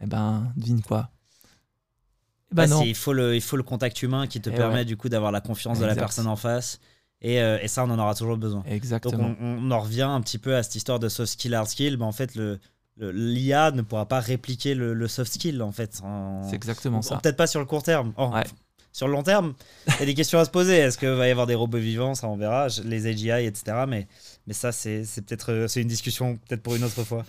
[0.00, 1.10] Eh ben, devine quoi?
[2.50, 2.82] Eh bah, non.
[2.82, 5.40] Il, faut le, il faut le contact humain qui te permet du coup d'avoir la
[5.40, 6.80] confiance de la personne en face.
[7.20, 8.62] Et, euh, et, ça, on en aura toujours besoin.
[8.66, 9.30] Exactement.
[9.30, 11.66] Donc on, on, en revient un petit peu à cette histoire de soft skill, hard
[11.66, 11.96] skill.
[11.98, 12.60] Mais en fait, le,
[12.98, 16.00] l'IA ne pourra pas répliquer le, soft skill en fait.
[16.48, 17.16] C'est exactement ça.
[17.16, 18.12] Peut-être pas sur le court terme.
[18.16, 18.30] Oh,
[18.90, 19.54] sur le long terme,
[19.86, 20.76] il y a des questions à se poser.
[20.76, 22.14] Est-ce qu'il va y avoir des robots vivants?
[22.14, 22.68] Ça, on verra.
[22.84, 23.84] Les AGI, etc.
[23.86, 24.08] Mais,
[24.46, 27.24] mais ça, c'est peut-être euh, c'est une discussion peut-être pour une autre fois.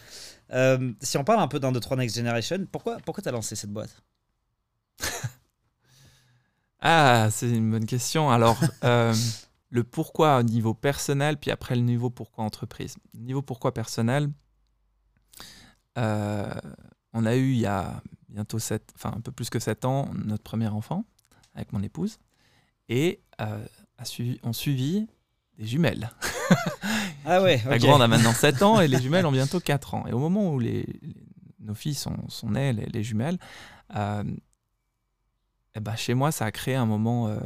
[0.53, 3.31] Euh, si on parle un peu d'un de trois Next Generation, pourquoi, pourquoi tu as
[3.31, 4.01] lancé cette boîte?
[6.81, 8.29] Ah, c'est une bonne question.
[8.31, 9.13] Alors, euh,
[9.69, 12.95] le pourquoi au niveau personnel, puis après le niveau pourquoi entreprise.
[13.13, 14.29] Niveau pourquoi personnel,
[15.97, 16.53] euh,
[17.13, 20.09] on a eu il y a bientôt 7, enfin un peu plus que 7 ans,
[20.13, 21.03] notre premier enfant
[21.53, 22.19] avec mon épouse.
[22.87, 23.65] Et euh,
[23.97, 25.07] a suivi, on suivi
[25.57, 26.11] des jumelles.
[27.25, 30.07] Ah ouais, La grande a maintenant 7 ans et les jumelles ont bientôt 4 ans.
[30.07, 30.85] Et au moment où les,
[31.59, 33.37] nos filles sont, sont nées, les, jumelles,
[35.75, 37.27] et eh ben chez moi, ça a créé un moment.
[37.27, 37.39] Euh,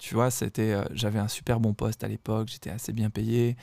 [0.00, 3.56] tu vois, c'était, j'avais un super bon poste à l'époque, j'étais assez bien payé,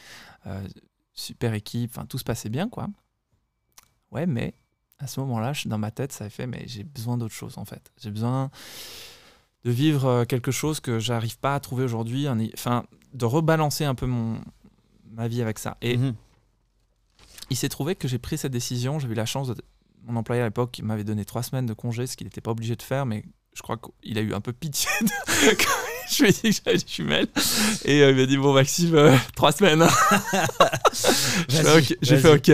[1.13, 2.87] super équipe, enfin tout se passait bien quoi.
[4.11, 4.55] Ouais, mais
[4.99, 7.65] à ce moment-là, dans ma tête, ça a fait, mais j'ai besoin d'autre chose en
[7.65, 7.91] fait.
[8.01, 8.49] J'ai besoin
[9.63, 13.95] de vivre euh, quelque chose que j'arrive pas à trouver aujourd'hui, enfin, de rebalancer un
[13.95, 14.39] peu mon,
[15.11, 15.77] ma vie avec ça.
[15.81, 16.15] Et mhm.
[17.49, 18.99] il s'est trouvé que j'ai pris cette décision.
[18.99, 19.55] J'ai eu la chance de.
[20.05, 22.75] Mon employé à l'époque m'avait donné trois semaines de congé, ce qu'il n'était pas obligé
[22.75, 23.23] de faire, mais
[23.53, 25.07] je crois qu'il a eu un peu pitié de...
[26.11, 27.27] je lui ai dit que j'avais des jumelles.
[27.85, 29.85] Et euh, il m'a dit Bon, Maxime, euh, trois semaines.
[32.01, 32.51] j'ai fait OK.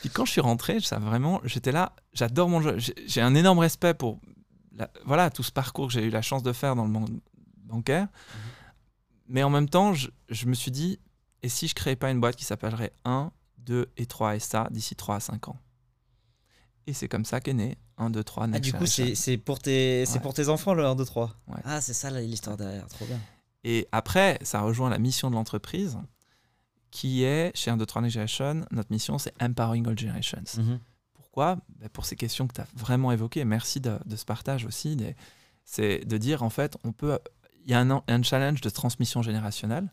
[0.00, 2.76] Puis quand je suis rentré, ça vraiment, j'étais là, j'adore mon jeu.
[3.06, 4.20] J'ai un énorme respect pour
[5.04, 7.20] voilà, tout ce parcours que j'ai eu la chance de faire dans le monde
[7.64, 8.02] bancaire.
[8.04, 8.48] Mhm.
[9.28, 10.98] Mais en même temps, je, me suis dit,
[11.42, 14.96] et si je créais pas une boîte qui s'appellerait 1, 2 et 3 SA d'ici
[14.96, 15.56] 3 à 5 ans?
[16.88, 20.04] Et c'est comme ça qu'est né 1, 2, 3 Ah, du coup, c'est pour, tes,
[20.22, 23.20] pour tes enfants le 1, 2, 3 Ah, c'est ça l'histoire derrière, trop bien.
[23.62, 25.98] Et après, ça rejoint la mission de l'entreprise
[26.90, 30.44] qui est, chez 1, 2, 3 Next Generation, notre mission, c'est Empowering All Generations.
[30.56, 30.80] Mhm.
[31.12, 31.58] Pourquoi?
[31.78, 33.44] Ben, Pour ces questions que tu as vraiment évoquées.
[33.44, 34.96] Merci de, ce partage aussi.
[35.66, 37.18] C'est de dire, en fait, on peut.
[37.66, 39.90] Il y a un, challenge de transmission générationnelle.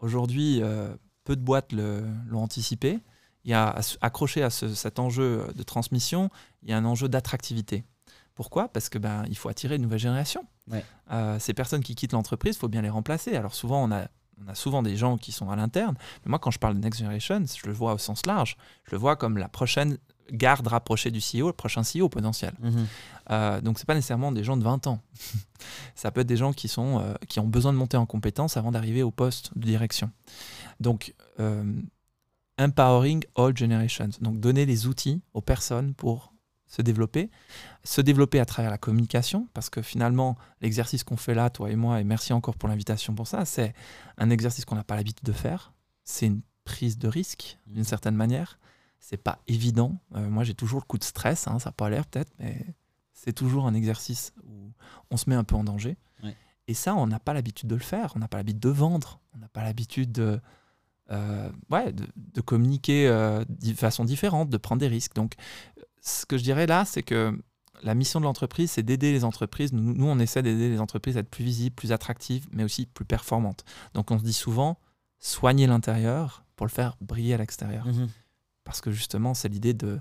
[0.00, 2.98] Aujourd'hui, euh, peu de boîtes l'ont anticipé.
[3.46, 6.30] Il y a accroché à cet enjeu de transmission,
[6.62, 7.84] il y a un enjeu d'attractivité.
[8.34, 8.68] Pourquoi?
[8.68, 10.44] Parce que ben, il faut attirer une nouvelle génération.
[11.12, 13.34] Euh, ces personnes qui quittent l'entreprise, il faut bien les remplacer.
[13.36, 14.08] Alors souvent, on a
[14.44, 15.96] on a souvent des gens qui sont à l'interne.
[16.24, 18.58] Mais moi, quand je parle de Next Generation, je le vois au sens large.
[18.84, 19.96] Je le vois comme la prochaine
[20.30, 22.52] garde rapprochée du CEO, le prochain CEO potentiel.
[22.60, 22.86] Mhm.
[23.30, 25.00] Euh, donc, ce n'est pas nécessairement des gens de 20 ans.
[25.94, 28.56] Ça peut être des gens qui, sont, euh, qui ont besoin de monter en compétences
[28.56, 30.10] avant d'arriver au poste de direction.
[30.80, 31.64] Donc, euh,
[32.58, 34.10] empowering all generations.
[34.20, 36.32] Donc, donner les outils aux personnes pour
[36.66, 37.30] se développer,
[37.84, 41.76] se développer à travers la communication, parce que finalement, l'exercice qu'on fait là, toi et
[41.76, 43.72] moi, et merci encore pour l'invitation pour ça, c'est
[44.18, 45.72] un exercice qu'on n'a pas l'habitude de faire.
[46.04, 48.58] C'est une prise de risque, d'une certaine manière.
[48.98, 50.00] C'est pas évident.
[50.16, 52.66] Euh, moi, j'ai toujours le coup de stress, hein, ça n'a pas l'air peut-être, mais
[53.12, 54.72] c'est toujours un exercice où
[55.10, 55.96] on se met un peu en danger.
[56.68, 59.20] Et ça, on n'a pas l'habitude de le faire, on n'a pas l'habitude de vendre,
[59.36, 60.40] on n'a pas l'habitude de,
[61.10, 65.14] ouais, de, communiquer euh, de façon différente, de prendre des risques.
[65.14, 65.34] Donc,
[66.00, 67.38] ce que je dirais là, c'est que
[67.82, 69.72] la mission de l'entreprise, c'est d'aider les entreprises.
[69.72, 73.04] Nous, on essaie d'aider les entreprises à être plus visibles, plus attractives, mais aussi plus
[73.04, 73.64] performantes.
[73.94, 74.78] Donc, on se dit souvent,
[75.18, 77.86] soigner l'intérieur pour le faire briller à l'extérieur.
[77.86, 78.08] Mhm.
[78.64, 80.00] Parce que justement, c'est l'idée de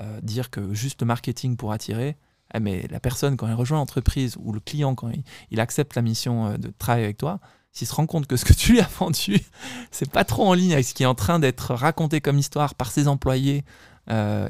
[0.00, 2.16] euh, dire que juste le marketing pour attirer,
[2.54, 5.10] eh, mais la personne, quand elle rejoint l'entreprise, ou le client, quand
[5.50, 7.40] il, accepte la mission euh, de travailler avec toi,
[7.72, 9.40] s'il se rend compte que ce que tu lui as vendu,
[9.90, 12.74] c'est pas trop en ligne avec ce qui est en train d'être raconté comme histoire
[12.74, 13.64] par ses employés,
[14.10, 14.48] euh,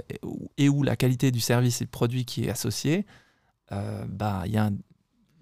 [0.57, 3.05] et où la qualité du service et du produit qui est associé,
[3.73, 4.71] euh, bah il y, a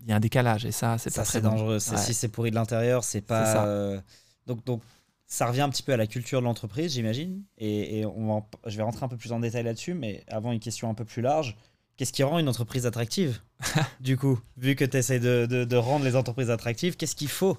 [0.09, 1.79] un décalage et ça c'est pas très dangereux.
[1.79, 3.67] Si c'est pourri de l'intérieur, c'est pas.
[3.67, 4.01] Euh,
[4.47, 4.83] donc donc
[5.27, 7.43] ça revient un petit peu à la culture de l'entreprise, j'imagine.
[7.59, 10.91] Et, on je vais rentrer un peu plus en détail là-dessus, mais avant une question
[10.91, 11.57] un peu plus large.
[11.97, 13.41] Qu'est-ce qui rend une entreprise attractive
[14.01, 17.59] Du coup, vu que tu essaies de, de, rendre les entreprises attractives, qu'est-ce qu'il faut?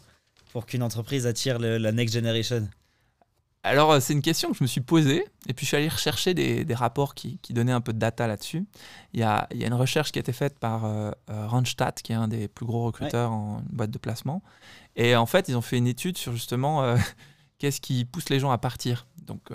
[0.51, 2.67] Pour qu'une entreprise attire la next generation
[3.63, 5.89] alors, euh, c'est une question que je me suis posée, et puis je suis allé
[5.89, 8.65] rechercher des, rapports qui, donnaient un peu de data là-dessus.
[9.13, 12.15] Il y a, une recherche qui a été faite par euh, euh, Randstad, qui est
[12.15, 14.41] un des plus gros recruteurs en boîte de placement.
[14.95, 16.95] Et en fait, ils ont fait une étude sur justement
[17.57, 19.07] qu'est-ce qui pousse les gens à partir.
[19.25, 19.49] Donc,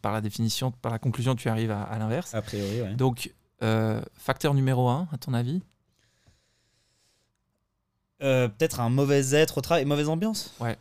[0.00, 2.34] par, la définition, par la conclusion, tu arrives à, l'inverse.
[2.34, 2.94] A priori, oui.
[2.94, 3.34] Donc,
[4.16, 5.62] facteur numéro un, à ton avis
[8.22, 10.76] Peut-être un mauvais être au travail, mauvaise ambiance Ouais.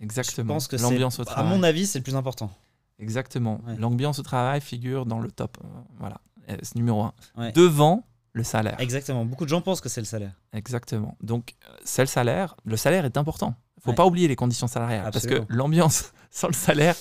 [0.00, 0.54] Exactement.
[0.54, 1.52] Je pense que l'ambiance au travail.
[1.52, 2.50] À mon avis, c'est le plus important.
[2.98, 3.60] Exactement.
[3.78, 5.58] L'ambiance au travail figure dans le top.
[5.62, 5.68] Euh,
[5.98, 6.20] voilà,
[6.50, 7.50] euh, c'est numéro un.
[7.52, 8.76] Devant le salaire.
[8.78, 9.24] Exactement.
[9.24, 10.32] Beaucoup de gens pensent que c'est le salaire.
[10.52, 11.16] Exactement.
[11.22, 11.54] Donc,
[11.84, 12.56] c'est le salaire.
[12.64, 13.54] Le salaire est important.
[13.78, 16.94] Il faut pas oublier les conditions salariales parce que l'ambiance sans le salaire.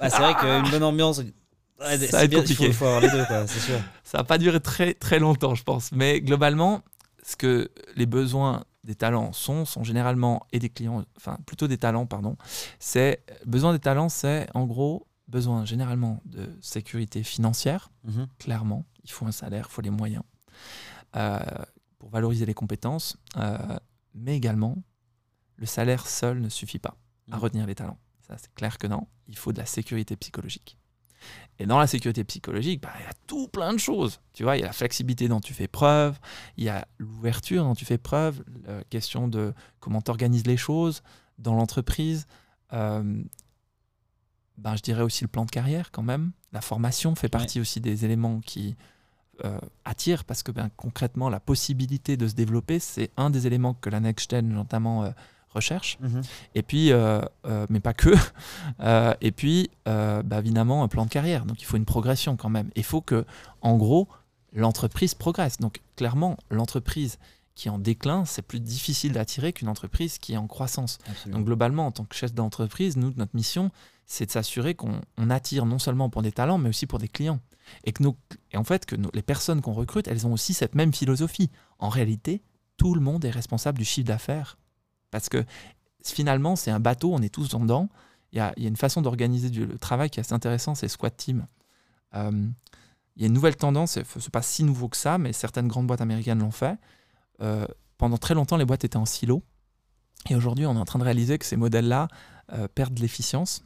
[0.00, 1.20] Bah, c'est vrai qu'une bonne ambiance.
[1.78, 2.66] ça va être compliqué.
[2.66, 3.78] Il faut, avoir les deux, c'est sûr.
[4.02, 5.92] Ça va pas durer très très longtemps, je pense.
[5.92, 6.82] Mais globalement,
[7.22, 11.78] ce que les besoins des talents sont, sont généralement, et des clients, enfin plutôt des
[11.78, 12.36] talents, pardon,
[12.78, 18.26] c'est, besoin des talents, c'est en gros besoin généralement de sécurité financière, mhm.
[18.38, 20.24] clairement, il faut un salaire, il faut les moyens
[21.16, 21.38] euh,
[21.98, 23.78] pour valoriser les compétences, euh,
[24.14, 24.76] mais également,
[25.56, 26.96] le salaire seul ne suffit pas
[27.30, 27.42] à mhm.
[27.42, 27.98] retenir les talents.
[28.26, 30.76] Ça, c'est clair que non, il faut de la sécurité psychologique.
[31.58, 34.20] Et dans la sécurité psychologique, bah, il y a tout plein de choses.
[34.32, 36.18] Tu vois, il y a la flexibilité dont tu fais preuve,
[36.56, 40.56] il y a l'ouverture dont tu fais preuve, la question de comment tu organises les
[40.56, 41.02] choses
[41.38, 42.26] dans l'entreprise.
[42.72, 43.22] Euh,
[44.58, 46.32] ben, je dirais aussi le plan de carrière quand même.
[46.52, 48.76] La formation fait partie aussi des éléments qui
[49.44, 53.74] euh, attirent parce que ben, concrètement, la possibilité de se développer, c'est un des éléments
[53.74, 55.10] que la Next Gen notamment euh,
[55.52, 55.98] recherche.
[56.00, 56.22] Mhm.
[56.54, 58.10] Et puis, euh, euh, mais pas que.
[58.80, 61.44] Euh, et puis, bah, évidemment, un plan de carrière.
[61.44, 62.70] Donc, il faut une progression quand même.
[62.74, 63.24] Il faut que,
[63.60, 64.08] en gros,
[64.52, 65.58] l'entreprise progresse.
[65.58, 67.18] Donc, clairement, l'entreprise
[67.54, 70.98] qui est en déclin, c'est plus difficile d'attirer qu'une entreprise qui est en croissance.
[71.26, 73.70] Donc, globalement, en tant que chef d'entreprise, nous, notre mission,
[74.06, 75.00] c'est de s'assurer qu'on
[75.30, 77.40] attire non seulement pour des talents, mais aussi pour des clients.
[77.84, 78.16] Et, que nos,
[78.52, 81.50] et en fait, que les personnes qu'on recrute, elles ont aussi cette même philosophie.
[81.78, 82.42] En réalité,
[82.76, 84.58] tout le monde est responsable du chiffre d'affaires
[85.12, 85.44] parce que
[86.04, 87.88] finalement, c'est un bateau, on est tous dedans.
[88.32, 91.46] Il y a, une façon d'organiser le travail qui est assez intéressant, c'est Squad Team.
[92.14, 92.48] Euh,
[93.14, 95.68] il y a une nouvelle tendance, ce n'est pas si nouveau que ça, mais certaines
[95.68, 96.76] grandes boîtes américaines l'ont fait.
[97.42, 97.66] Euh,
[97.98, 99.42] pendant très longtemps, les boîtes étaient en silo.
[100.30, 102.08] Et aujourd'hui, on est en train de réaliser que ces modèles-là
[102.52, 103.64] euh, perdre l'efficience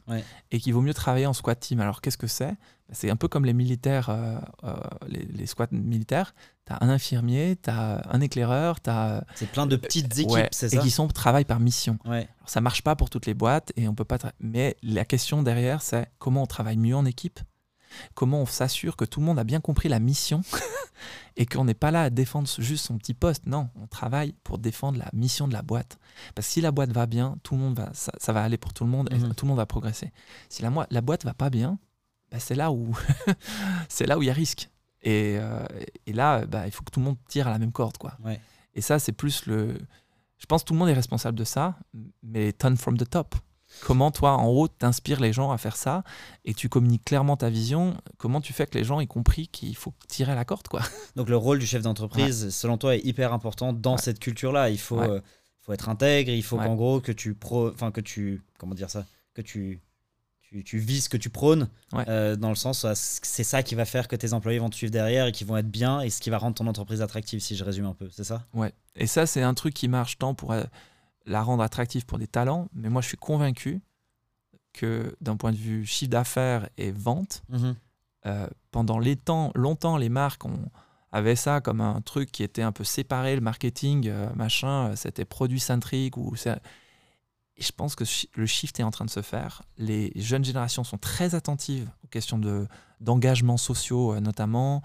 [0.51, 1.79] et qu'il vaut mieux travailler en squad team.
[1.79, 2.55] Alors qu'est-ce que c'est?
[2.91, 4.75] C'est un peu comme les militaires, euh, euh,
[5.07, 6.33] les, squads militaires.
[6.65, 9.25] Tu as un infirmier, tu as un éclaireur, tu as...
[9.35, 10.77] C'est plein de petites équipes, c'est ça?
[10.77, 11.97] Et qui sont travaillent par mission.
[12.05, 14.19] Alors, ça marche pas pour toutes les boîtes et on peut pas...
[14.39, 17.39] Mais la question derrière, c'est comment on travaille mieux en équipe?
[18.13, 20.41] Comment on s'assure que tout le monde a bien compris la mission
[21.37, 23.45] et qu'on n'est pas là à défendre juste son petit poste?
[23.45, 25.97] Non, on travaille pour défendre la mission de la boîte.
[26.35, 28.73] Parce que si la boîte va bien, tout le monde va, ça, va aller pour
[28.73, 29.33] tout le monde et mhm.
[29.33, 30.11] tout le monde va progresser.
[30.49, 31.79] Si la, la boîte va pas bien,
[32.31, 32.95] bah, c'est là où
[33.89, 34.69] c'est là où il y a risque.
[35.01, 35.65] Et, euh,
[36.05, 38.17] et là, bah, il faut que tout le monde tire à la même corde, quoi.
[38.73, 39.77] Et ça, c'est plus le.
[40.37, 41.77] Je pense que tout le monde est responsable de ça,
[42.23, 43.35] mais turn from the top.
[43.81, 46.03] Comment toi, en haut, t'inspires les gens à faire ça
[46.45, 49.75] et tu communiques clairement ta vision Comment tu fais que les gens aient compris qu'il
[49.75, 50.81] faut tirer la corde quoi?
[51.15, 54.69] Donc le rôle du chef d'entreprise, selon toi, est hyper important dans cette culture-là.
[54.69, 55.21] Il faut, euh,
[55.61, 58.89] faut être intègre, il faut qu'en gros que tu pro, enfin que tu, comment dire
[58.89, 59.81] ça, que tu
[60.49, 61.67] tu, tu vises que tu prônes,
[62.07, 64.91] euh, dans le sens c'est ça qui va faire que tes employés vont te suivre
[64.91, 67.55] derrière et qui vont être bien et ce qui va rendre ton entreprise attractive, si
[67.55, 68.45] je résume un peu, c'est ça?
[68.53, 68.71] Ouais.
[68.95, 70.63] Et ça, c'est un truc qui marche tant pour euh,
[71.27, 73.81] la rendre attractive pour des talents, mais moi je suis convaincu
[74.73, 77.75] que d'un point de vue chiffre d'affaires et vente, mhm.
[78.25, 80.69] euh, pendant les temps, longtemps, les marques ont,
[81.11, 84.95] avaient ça comme un truc qui était un peu séparé, le marketing, euh, machin, euh,
[84.95, 86.15] c'était produit centrique.
[86.17, 86.35] Ou
[87.59, 88.03] et je pense que
[88.35, 89.63] le shift est en train de se faire.
[89.79, 92.67] Les jeunes générations sont très attentives aux questions de,
[93.01, 94.83] d'engagements sociaux, notamment,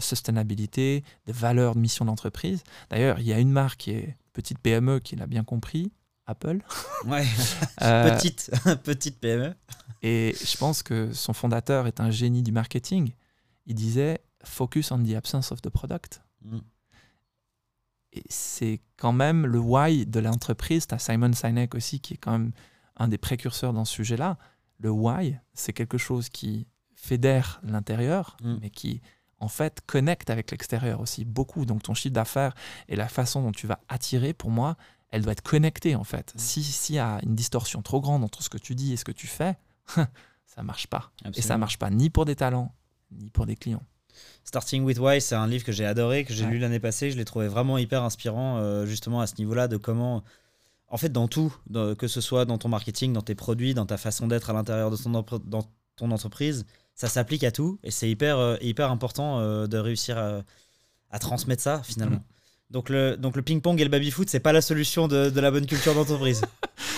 [0.00, 2.64] sustainabilité, des valeurs de mission d'entreprise.
[2.90, 5.90] D'ailleurs, il y a une marque qui est petite PME qui l'a bien compris,
[6.26, 6.60] Apple.
[7.06, 7.26] Ouais,
[7.82, 8.52] euh, petite,
[8.84, 9.52] petite PME.
[10.02, 13.12] Et je pense que son fondateur est un génie du marketing.
[13.66, 16.22] Il disait Focus on the absence of the product.
[16.42, 16.58] Mm.
[18.12, 20.86] Et c'est quand même le why de l'entreprise.
[20.86, 22.52] Tu as Simon Sinek aussi, qui est quand même
[22.96, 24.38] un des précurseurs dans ce sujet-là.
[24.78, 28.56] Le why, c'est quelque chose qui fédère l'intérieur, mm.
[28.62, 29.02] mais qui
[29.40, 31.64] en fait connecte avec l'extérieur aussi beaucoup.
[31.64, 32.54] Donc ton chiffre d'affaires
[32.88, 34.76] et la façon dont tu vas attirer, pour moi,
[35.10, 36.34] elle doit être connectée en fait.
[36.34, 36.38] Mm.
[36.38, 39.04] Si s'il y a une distorsion trop grande entre ce que tu dis et ce
[39.04, 39.56] que tu fais,
[40.46, 41.12] ça marche pas.
[41.34, 42.74] Et ça marche pas ni pour des talents
[43.10, 43.82] ni pour des clients.
[44.44, 47.10] Starting with Why, c'est un livre que j'ai adoré, que j'ai lu l'année passée.
[47.10, 50.24] Je l'ai trouvé vraiment hyper inspirant, euh, justement à ce niveau-là, de comment,
[50.88, 51.54] en fait, dans tout,
[51.98, 54.90] que ce soit dans ton marketing, dans tes produits, dans ta façon d'être à l'intérieur
[54.90, 56.66] de ton, dans ton entreprise,
[56.98, 61.62] ça s'applique à tout et c'est hyper, euh, hyper important euh, de réussir à, transmettre
[61.62, 62.16] ça finalement.
[62.16, 62.24] Mm.
[62.70, 65.64] Donc le, donc le ping-pong et le baby-foot, c'est pas la solution de, la bonne
[65.64, 66.42] culture d'entreprise.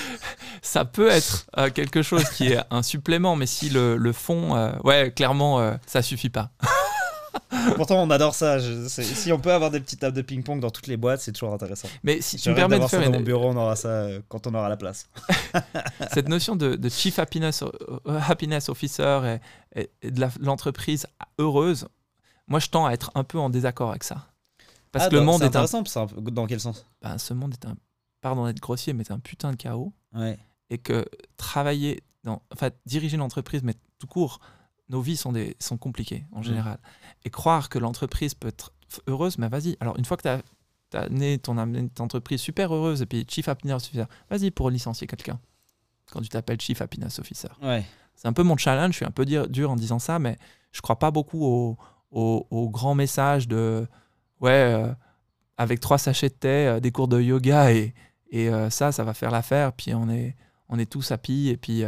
[0.62, 4.72] ça peut être euh, quelque chose qui est un supplément, mais si le, fond, euh,
[4.82, 6.50] ouais, clairement, euh, ça suffit pas.
[7.76, 8.58] Pourtant, on adore ça.
[8.88, 11.52] si on peut avoir des petites tables de ping-pong dans toutes les boîtes, c'est toujours
[11.52, 11.88] intéressant.
[12.02, 14.54] Mais si tu me permets de faire dans mon bureau, on aura ça quand on
[14.54, 15.08] aura la place.
[16.12, 17.64] Cette notion de, chief happiness,
[18.06, 19.38] happiness officer
[19.74, 21.06] et, et de l'entreprise
[21.38, 21.86] heureuse,
[22.50, 24.26] moi, je tends à être un peu en désaccord avec ça.
[24.92, 26.06] Parce ah, que le monde est, intéressant, un...
[26.32, 26.84] dans quel sens?
[27.00, 27.76] Ben, Ce monde est un,
[28.20, 29.92] pardon d'être grossier, mais c'est un putain de chaos.
[30.12, 30.36] Ouais.
[30.68, 31.04] Et que
[31.36, 34.40] travailler, dans, enfin diriger une entreprise, mais tout court,
[34.90, 36.44] nos vies sont, des, sont compliquées en mm.
[36.44, 36.78] général.
[37.24, 38.72] Et croire que l'entreprise peut être
[39.06, 39.76] heureuse, mais vas-y.
[39.80, 41.56] Alors une fois que tu as, as, né ton,
[41.98, 45.38] entreprise super heureuse et puis Chief Happiness Officer, vas-y pour licencier quelqu'un
[46.10, 47.48] quand tu t'appelles Chief Happiness Officer.
[47.62, 47.84] Ouais.
[48.16, 50.36] C'est un peu mon challenge, je suis un peu dur en disant ça, mais
[50.72, 51.78] je crois pas beaucoup au,
[52.10, 53.86] au, au grand message de
[54.40, 54.92] ouais, euh,
[55.56, 57.94] avec trois sachets de thé, euh, des cours de yoga et,
[58.30, 59.72] et euh, ça, ça va faire l'affaire.
[59.72, 60.36] Puis on est,
[60.68, 61.48] on est tous happy.
[61.48, 61.84] Et puis,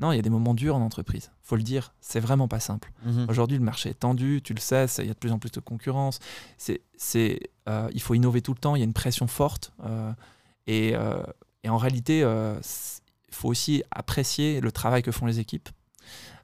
[0.00, 1.30] non, il y a des moments durs en entreprise.
[1.42, 2.92] faut le dire, c'est vraiment pas simple.
[3.04, 3.26] Mhm.
[3.28, 5.50] Aujourd'hui, le marché est tendu, tu le sais, il y a de plus en plus
[5.50, 6.18] de concurrence.
[6.56, 7.40] C'est, c'est,
[7.92, 9.72] il faut innover tout le temps, il y a une pression forte.
[10.66, 10.94] Et,
[11.62, 15.68] et, en réalité, il faut aussi apprécier le travail que font les équipes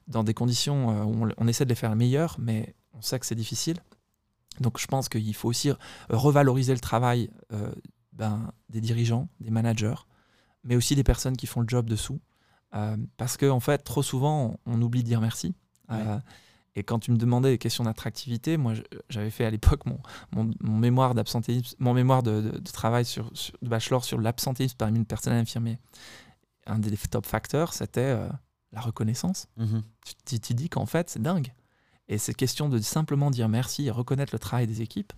[0.07, 3.25] dans des conditions où on, on essaie de les faire meilleures, mais on sait que
[3.25, 3.77] c'est difficile.
[4.59, 5.71] Donc je pense qu'il faut aussi
[6.09, 7.71] revaloriser le travail euh,
[8.13, 9.95] ben, des dirigeants, des managers,
[10.63, 12.19] mais aussi des personnes qui font le job dessous.
[12.75, 15.55] Euh, parce qu'en en fait, trop souvent, on, oublie de dire merci.
[15.91, 16.19] Euh,
[16.75, 18.73] et quand tu me demandais des questions d'attractivité, moi,
[19.09, 19.99] j'avais fait à l'époque mon,
[20.33, 25.39] mon, mémoire d'absentéisme, mon mémoire de, travail sur, de bachelor sur l'absentéisme parmi le personnel
[25.39, 25.79] infirmier.
[26.65, 28.15] Un des top facteurs, c'était
[28.73, 29.47] la reconnaissance.
[29.57, 29.81] Mm-hmm.
[30.25, 31.53] Tu, tu, dis qu'en fait, c'est dingue.
[32.09, 35.13] Et cette question de simplement dire merci et reconnaître le travail des équipes,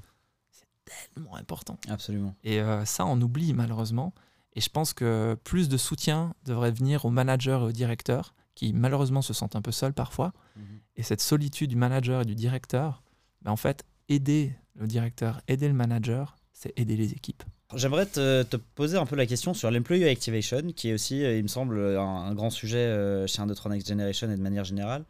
[0.49, 0.65] c'est
[1.13, 1.77] tellement important.
[1.87, 2.35] Absolument.
[2.43, 4.13] Et euh, ça, on oublie malheureusement.
[4.59, 8.73] Et je pense que plus de soutien devrait venir aux managers et aux directeurs qui
[8.73, 10.33] malheureusement se sentent un peu seuls parfois.
[10.57, 10.63] Mhm.
[10.97, 13.01] Et cette solitude du manager et du directeur,
[13.41, 17.41] ben en fait, aider le directeur, aider le manager, c'est aider les équipes.
[17.73, 18.43] J'aimerais te,
[18.75, 22.33] poser un peu la question sur l'employee activation, qui est aussi, il me semble, un,
[22.33, 25.05] grand sujet chez 1, 2, 3 Next Generation et de manière générale.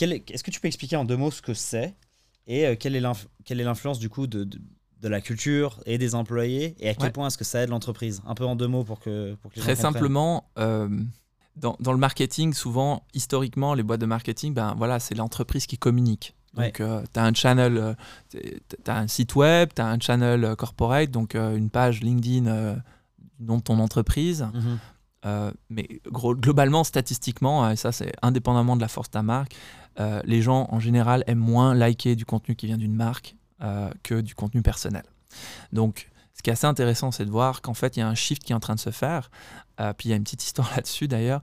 [0.00, 1.96] Est-ce que tu peux expliquer en deux mots ce que c'est
[2.46, 4.60] et quelle est l'influence du coup de, de,
[5.08, 8.22] la culture et des employés et à quel point est-ce que ça aide l'entreprise?
[8.26, 11.98] Un peu en deux mots pour que, pour que les Très simplement, dans, dans, le
[11.98, 16.34] marketing, souvent, historiquement, les boîtes de marketing, ben, voilà, c'est l'entreprise qui communique.
[16.54, 17.94] Donc, euh, tu as un channel, euh,
[18.30, 18.40] tu
[18.86, 22.76] as un site web, tu as un channel euh, corporate, donc une page LinkedIn
[23.38, 24.46] du nom de ton entreprise.
[24.52, 25.52] Mhm.
[25.70, 29.54] mais globalement, statistiquement, et ça c'est indépendamment de la force de ta marque,
[30.24, 33.36] les gens en général aiment moins liker du contenu qui vient d'une marque
[34.02, 35.04] que du contenu personnel.
[35.72, 38.14] Donc, ce qui est assez intéressant, c'est de voir qu'en fait, il y a un
[38.14, 39.30] shift qui est en train de se faire.
[39.76, 41.42] puis il y a une petite histoire là-dessus d'ailleurs.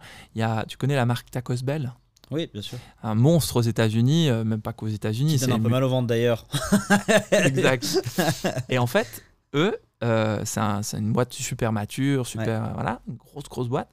[0.67, 1.93] Tu connais la marque Tacos Bell?
[2.31, 2.77] Oui, bien sûr.
[3.01, 5.37] Un monstre aux États-Unis, euh, même pas qu'aux États-Unis.
[5.37, 6.45] Donne un peu mal au ventre d'ailleurs.
[7.31, 8.01] exact.
[8.69, 9.23] Et en fait,
[9.55, 13.89] eux, euh, c'est une boîte super mature, super, voilà, une grosse, grosse boîte.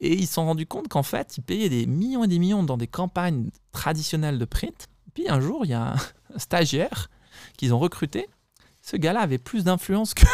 [0.00, 2.62] Et ils se sont rendus compte qu'en fait, ils payaient des millions et des millions
[2.62, 4.88] dans des campagnes traditionnelles de print.
[5.14, 7.08] Puis un jour, il y a un stagiaire
[7.56, 8.28] qu'ils ont recruté.
[8.80, 10.24] Ce gars-là avait plus d'influence que,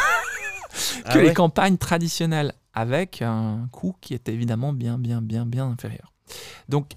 [1.05, 6.13] ah les campagnes traditionnelles, avec un coût qui était évidemment bien, bien, bien, bien inférieur.
[6.67, 6.91] Donc,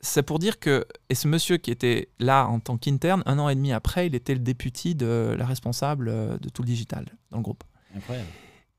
[0.00, 3.48] c'est pour dire que, et ce monsieur qui était là en tant qu'interne, un an
[3.48, 7.06] et demi après, il était le député de la responsable euh, de tout le digital
[7.30, 7.64] dans le groupe.
[7.96, 8.28] Incroyable.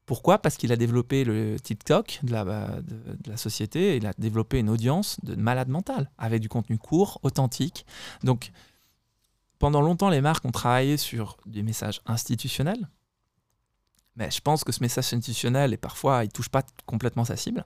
[0.06, 0.40] Pourquoi?
[0.40, 4.70] Parce qu'il a développé le TikTok de la, de, la, société, il a développé une
[4.70, 7.86] audience de malade mental, avec du contenu court, authentique.
[8.24, 8.52] Donc,
[9.60, 12.88] pendant longtemps, les marques ont travaillé sur des messages institutionnels,
[14.16, 17.38] mais je pense que ce message institutionnel, et parfois, il ne touche pas complètement sa
[17.38, 17.66] cible.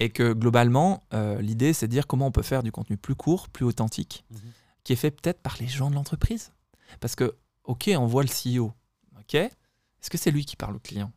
[0.00, 3.14] Et que globalement, euh, l'idée, c'est de dire comment on peut faire du contenu plus
[3.14, 4.40] court, plus authentique, mhm.
[4.84, 6.52] qui est fait peut-être par les gens de l'entreprise.
[7.00, 8.72] Parce que, OK, on voit le CEO.
[9.18, 11.12] OK Est-ce que c'est lui qui parle au client?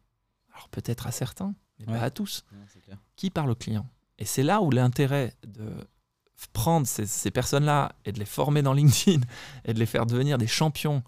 [0.53, 2.43] Alors peut-être à certains, mais pas à tous.
[3.15, 3.87] qui parle au client?
[4.19, 5.73] Et c'est là où l'intérêt de
[6.53, 9.21] prendre ces, personnes-là et de les former dans LinkedIn
[9.65, 11.03] et de les faire devenir des champions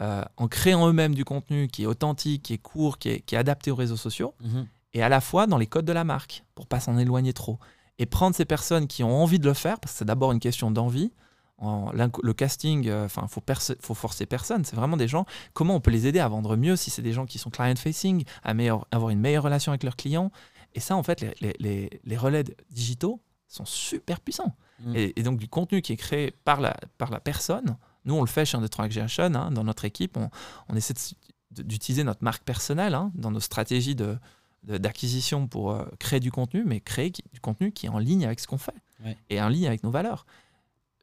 [0.00, 3.70] euh, en créant eux-mêmes du contenu qui est authentique, qui est court, qui est, adapté
[3.70, 4.66] aux réseaux sociaux, mhm
[4.96, 7.58] et à la fois dans les codes de la marque, pour pas s'en éloigner trop.
[7.98, 10.40] Et prendre ces personnes qui ont envie de le faire, parce que c'est d'abord une
[10.40, 11.12] question d'envie.
[11.60, 13.42] le casting, euh, enfin, faut,
[13.80, 14.64] faut forcer personne.
[14.64, 15.26] C'est vraiment des gens.
[15.52, 17.76] Comment on peut les aider à vendre mieux si c'est des gens qui sont client
[17.76, 18.54] facing, à
[18.90, 20.30] avoir une meilleure relation avec leurs clients?
[20.74, 24.56] Et ça, en fait, les, relais digitaux sont super puissants.
[24.80, 24.92] Mm.
[24.94, 27.76] Et, donc du contenu qui est créé par la, par la personne.
[28.04, 30.16] Nous, on le fait chez Undertrack Generation, hein, dans notre équipe.
[30.16, 30.30] On,
[30.68, 30.94] on essaie
[31.50, 34.18] d'utiliser notre marque personnelle hein, dans nos stratégies de,
[34.62, 38.40] d'acquisition pour euh, créer du contenu, mais créer du contenu qui est en ligne avec
[38.40, 38.74] ce qu'on fait
[39.28, 40.26] et en ligne avec nos valeurs.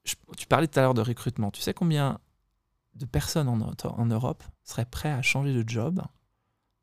[0.03, 1.51] tu parlais tout à l'heure de recrutement.
[1.51, 2.19] Tu sais combien
[2.95, 6.01] de personnes en, en Europe seraient prêtes à changer de job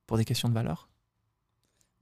[0.06, 0.89] pour des questions de valeur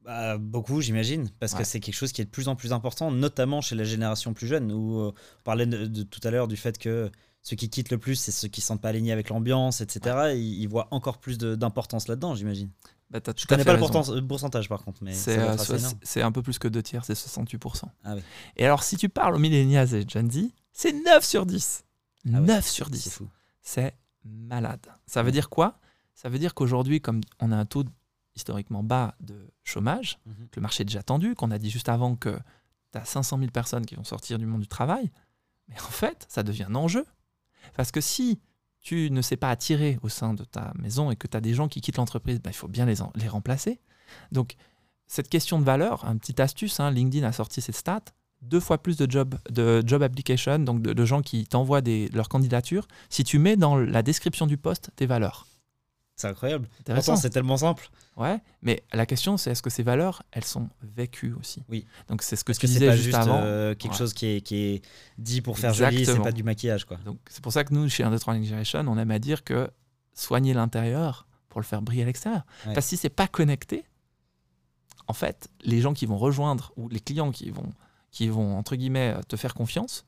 [0.09, 3.11] bah, beaucoup, j'imagine, parce que c'est quelque chose qui est de plus en plus important,
[3.11, 6.57] notamment chez la génération plus jeune, où euh, on parlait de, tout à l'heure du
[6.57, 7.11] fait que
[7.43, 10.33] ceux qui quittent le plus, c'est ceux qui ne sont pas alignés avec l'ambiance, etc.
[10.35, 12.71] Ils, ils, voient encore plus d'importance là-dedans, j'imagine.
[13.11, 16.69] Bah, je connais pas le pourcentage par contre, mais c'est euh, un peu plus que
[16.69, 17.83] deux tiers, c'est 68%.
[18.05, 18.15] Ah
[18.57, 21.85] et alors, si tu parles aux millennials et Gen Z, c'est 9 sur 10.
[22.25, 23.21] 9 ah sur 10.
[23.61, 23.95] C'est
[24.25, 24.87] malade.
[25.07, 25.79] Ça veut dire quoi?
[26.15, 27.85] Ça veut dire qu'aujourd'hui, comme on a un taux
[28.39, 30.49] historiquement bas de chômage, mhm.
[30.51, 32.39] que le marché est déjà tendu, qu'on a dit juste avant que
[32.93, 35.11] tu as 500 000 personnes qui vont sortir du monde du travail,
[35.69, 37.05] mais en fait, ça devient un enjeu.
[37.77, 38.41] Parce que si
[38.81, 41.53] tu ne sais pas attirer au sein de ta maison et que tu as des
[41.53, 43.81] gens qui quittent l'entreprise, bah, il faut bien les, les remplacer.
[44.33, 44.55] Donc,
[45.07, 48.05] cette question de valeur, un petit astuce, hein, LinkedIn a sorti ses stats,
[48.41, 51.83] deux fois plus de job, de job application, donc de, de gens qui t'envoient
[52.13, 55.47] leur candidature, si tu mets dans la description du poste tes valeurs.
[56.19, 56.69] C'est incroyable.
[56.85, 57.91] Pourtant, c'est tellement simple.
[58.19, 61.63] Ouais, mais la question, c'est est-ce que ces valeurs, elles sont vécues aussi?
[61.69, 61.87] Oui.
[62.09, 63.41] Donc, c'est ce que tu disais juste, avant.
[63.43, 64.85] Euh, quelque chose qui est, qui est
[65.19, 66.85] dit pour faire joli, c'est pas du maquillage.
[66.85, 66.97] quoi.
[67.05, 69.71] Donc, c'est pour ça que nous, chez Undertraining Generation, on aime à dire que
[70.15, 72.43] soigner l'intérieur pour le faire briller à l'extérieur.
[72.65, 73.85] Parce que si c'est pas connecté,
[75.07, 77.73] en fait, les gens qui vont rejoindre ou les clients qui vont,
[78.11, 80.07] qui vont entre guillemets, te faire confiance,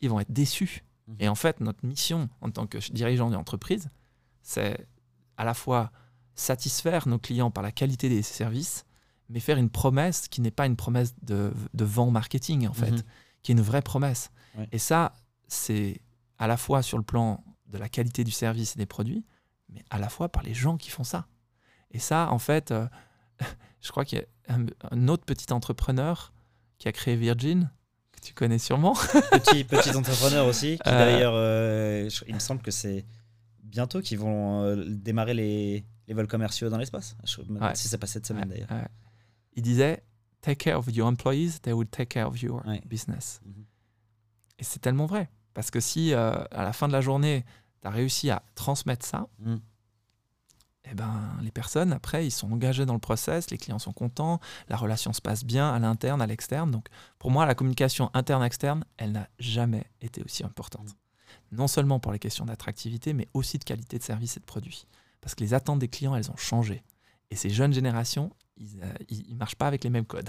[0.00, 0.84] ils vont être déçus.
[1.06, 1.16] Mhm.
[1.20, 3.90] Et en fait, notre mission en tant que dirigeant d'entreprise,
[4.42, 4.86] c'est
[5.36, 5.92] à la fois
[6.34, 8.84] satisfaire nos clients par la qualité des services,
[9.28, 12.90] mais faire une promesse qui n'est pas une promesse de, de vent marketing, en fait,
[12.90, 13.02] mhm.
[13.42, 14.30] qui est une vraie promesse.
[14.70, 15.14] Et ça,
[15.48, 16.00] c'est
[16.38, 19.24] à la fois sur le plan de la qualité du service et des produits,
[19.70, 21.26] mais à la fois par les gens qui font ça.
[21.90, 22.86] Et ça, en fait, euh,
[23.80, 24.58] je crois qu'il y a
[24.90, 26.32] un, autre petit entrepreneur
[26.78, 27.70] qui a créé Virgin,
[28.12, 28.94] que tu connais sûrement.
[29.30, 33.06] petit, petit entrepreneur aussi, qui euh, d'ailleurs, euh, il me semble que c'est
[33.62, 37.16] bientôt qu'ils vont démarrer les, les vols commerciaux dans l'espace.
[37.24, 38.88] Je me demande si c'est pas cette semaine d'ailleurs.
[39.54, 40.02] Il disait
[40.42, 43.40] Take care of your employees, they will take care of your business.
[43.44, 43.64] Mhm.
[44.58, 45.30] Et c'est tellement vrai.
[45.54, 47.44] Parce que si euh, à la fin de la journée,
[47.80, 49.60] tu as réussi à transmettre ça, mhm.
[50.84, 54.40] eh ben, les personnes, après, ils sont engagés dans le process, les clients sont contents,
[54.68, 56.72] la relation se passe bien à l'interne, à l'externe.
[56.72, 56.88] Donc,
[57.20, 60.88] pour moi, la communication interne-externe, elle n'a jamais été aussi importante.
[60.88, 61.58] Mhm.
[61.58, 64.86] Non seulement pour les questions d'attractivité, mais aussi de qualité de service et de produit.
[65.22, 66.82] Parce que les attentes des clients, elles ont changé.
[67.30, 70.28] Et ces jeunes générations, ils ne euh, marchent pas avec les mêmes codes.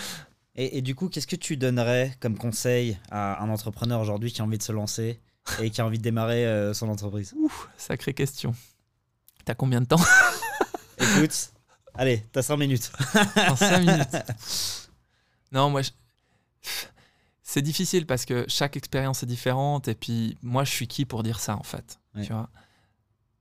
[0.56, 4.44] et, du coup, qu'est-ce que tu donnerais comme conseil à un entrepreneur aujourd'hui qui a
[4.44, 5.20] envie de se lancer
[5.60, 7.32] et qui a envie de démarrer euh, son entreprise?
[7.38, 8.54] Ouh, sacrée question.
[9.44, 10.00] T'as combien de temps?
[10.98, 11.52] Écoute,
[11.94, 12.92] allez, t'as 5 minutes.
[13.48, 14.16] en 5 minutes.
[15.52, 15.82] Non, moi,
[17.42, 21.22] c'est difficile parce que chaque expérience est différente et puis moi, je suis qui pour
[21.22, 22.50] dire ça en fait Tu vois?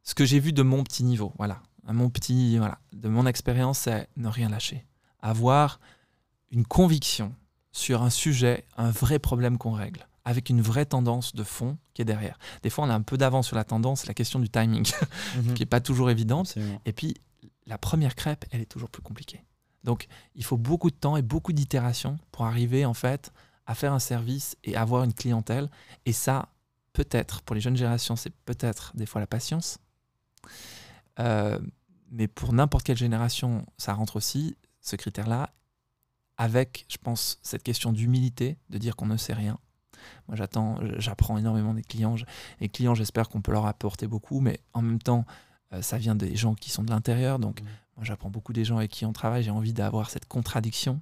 [0.03, 3.79] Ce que j'ai vu de mon petit niveau, voilà mon petit, voilà, de mon expérience,
[3.79, 4.85] c'est ne rien lâcher.
[5.21, 5.79] Avoir
[6.51, 7.35] une conviction
[7.71, 12.01] sur un sujet, un vrai problème qu'on règle, avec une vraie tendance de fond qui
[12.01, 12.37] est derrière.
[12.61, 14.89] Des fois, on a un peu d'avance sur la tendance, la question du timing,
[15.35, 15.53] mhm.
[15.55, 16.55] qui n'est pas toujours évidente.
[16.85, 17.15] Et puis,
[17.65, 19.43] la première crêpe, elle est toujours plus compliquée.
[19.83, 23.33] Donc, il faut beaucoup de temps et beaucoup d'itérations pour arriver, en fait,
[23.65, 25.69] à faire un service et avoir une clientèle.
[26.05, 26.49] Et ça,
[26.93, 29.79] peut-être, pour les jeunes générations, c'est peut-être des fois la patience.
[31.19, 31.59] Euh,
[32.11, 35.51] mais pour n'importe quelle génération, ça rentre aussi, ce critère-là,
[36.37, 39.59] avec, je pense, cette question d'humilité, de dire qu'on ne sait rien.
[40.27, 42.15] Moi, j'attends, j'apprends énormément des clients.
[42.59, 45.25] Les clients, j'espère qu'on peut leur apporter beaucoup, mais en même temps,
[45.73, 47.39] euh, ça vient des gens qui sont de l'intérieur.
[47.39, 47.65] Donc, mmh.
[47.97, 49.43] moi, j'apprends beaucoup des gens avec qui on travaille.
[49.43, 51.01] J'ai envie d'avoir cette contradiction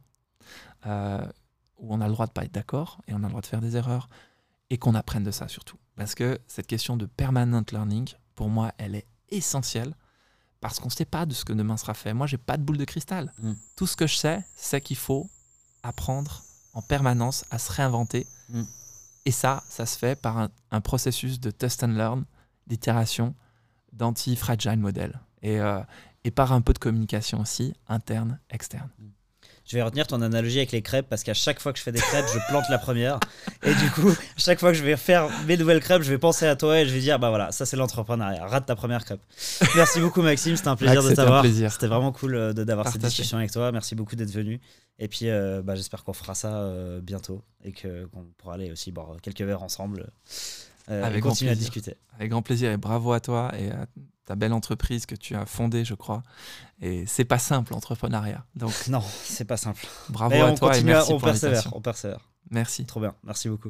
[0.85, 1.25] euh,
[1.77, 3.47] où on a le droit de pas être d'accord et on a le droit de
[3.47, 4.07] faire des erreurs
[4.69, 5.77] et qu'on apprenne de ça surtout.
[5.95, 9.95] Parce que cette question de permanent learning, pour moi, elle est essentielle
[10.59, 12.13] parce qu'on ne sait pas de ce que demain sera fait.
[12.13, 13.33] Moi, j'ai pas de boule de cristal.
[13.39, 13.53] Mm.
[13.75, 15.29] Tout ce que je sais, c'est qu'il faut
[15.81, 18.27] apprendre en permanence à se réinventer.
[18.49, 18.63] Mm.
[19.25, 22.25] Et ça, ça se fait par un, processus de test and learn,
[22.67, 23.35] d'itération,
[23.93, 25.19] d'anti-fragile model.
[25.41, 25.81] Et, euh,
[26.23, 28.89] et par un peu de communication aussi, interne, externe.
[28.99, 29.09] Mm
[29.71, 31.93] je vais retenir ton analogie avec les crêpes parce qu'à chaque fois que je fais
[31.93, 33.21] des crêpes, je plante la première.
[33.63, 36.45] Et du coup, chaque fois que je vais faire mes nouvelles crêpes, je vais penser
[36.45, 38.45] à toi et je vais dire bah voilà, ça c'est l'entrepreneuriat.
[38.45, 39.21] Rate ta première crêpe.
[39.77, 41.45] Merci beaucoup Maxime, c'était un plaisir de t'avoir.
[41.45, 43.71] C'était vraiment cool euh, d'avoir cette discussion avec toi.
[43.71, 44.59] Merci beaucoup d'être venu.
[44.99, 48.91] Et puis euh, bah, j'espère qu'on fera ça euh, bientôt et qu'on pourra aller aussi
[48.91, 50.11] boire quelques verres ensemble.
[50.89, 51.95] avec et continuer à discuter.
[52.17, 53.87] Avec grand plaisir et bravo à toi et à
[54.31, 56.23] ta belle entreprise que tu as fondée, je crois.
[56.81, 58.45] Et c'est pas simple l'entrepreneuriat.
[58.55, 59.85] Donc non, c'est pas simple.
[60.07, 62.29] Bravo à toi et merci on pour persévère, on persévère.
[62.49, 62.85] Merci.
[62.85, 63.59] Trop bien, merci beaucoup.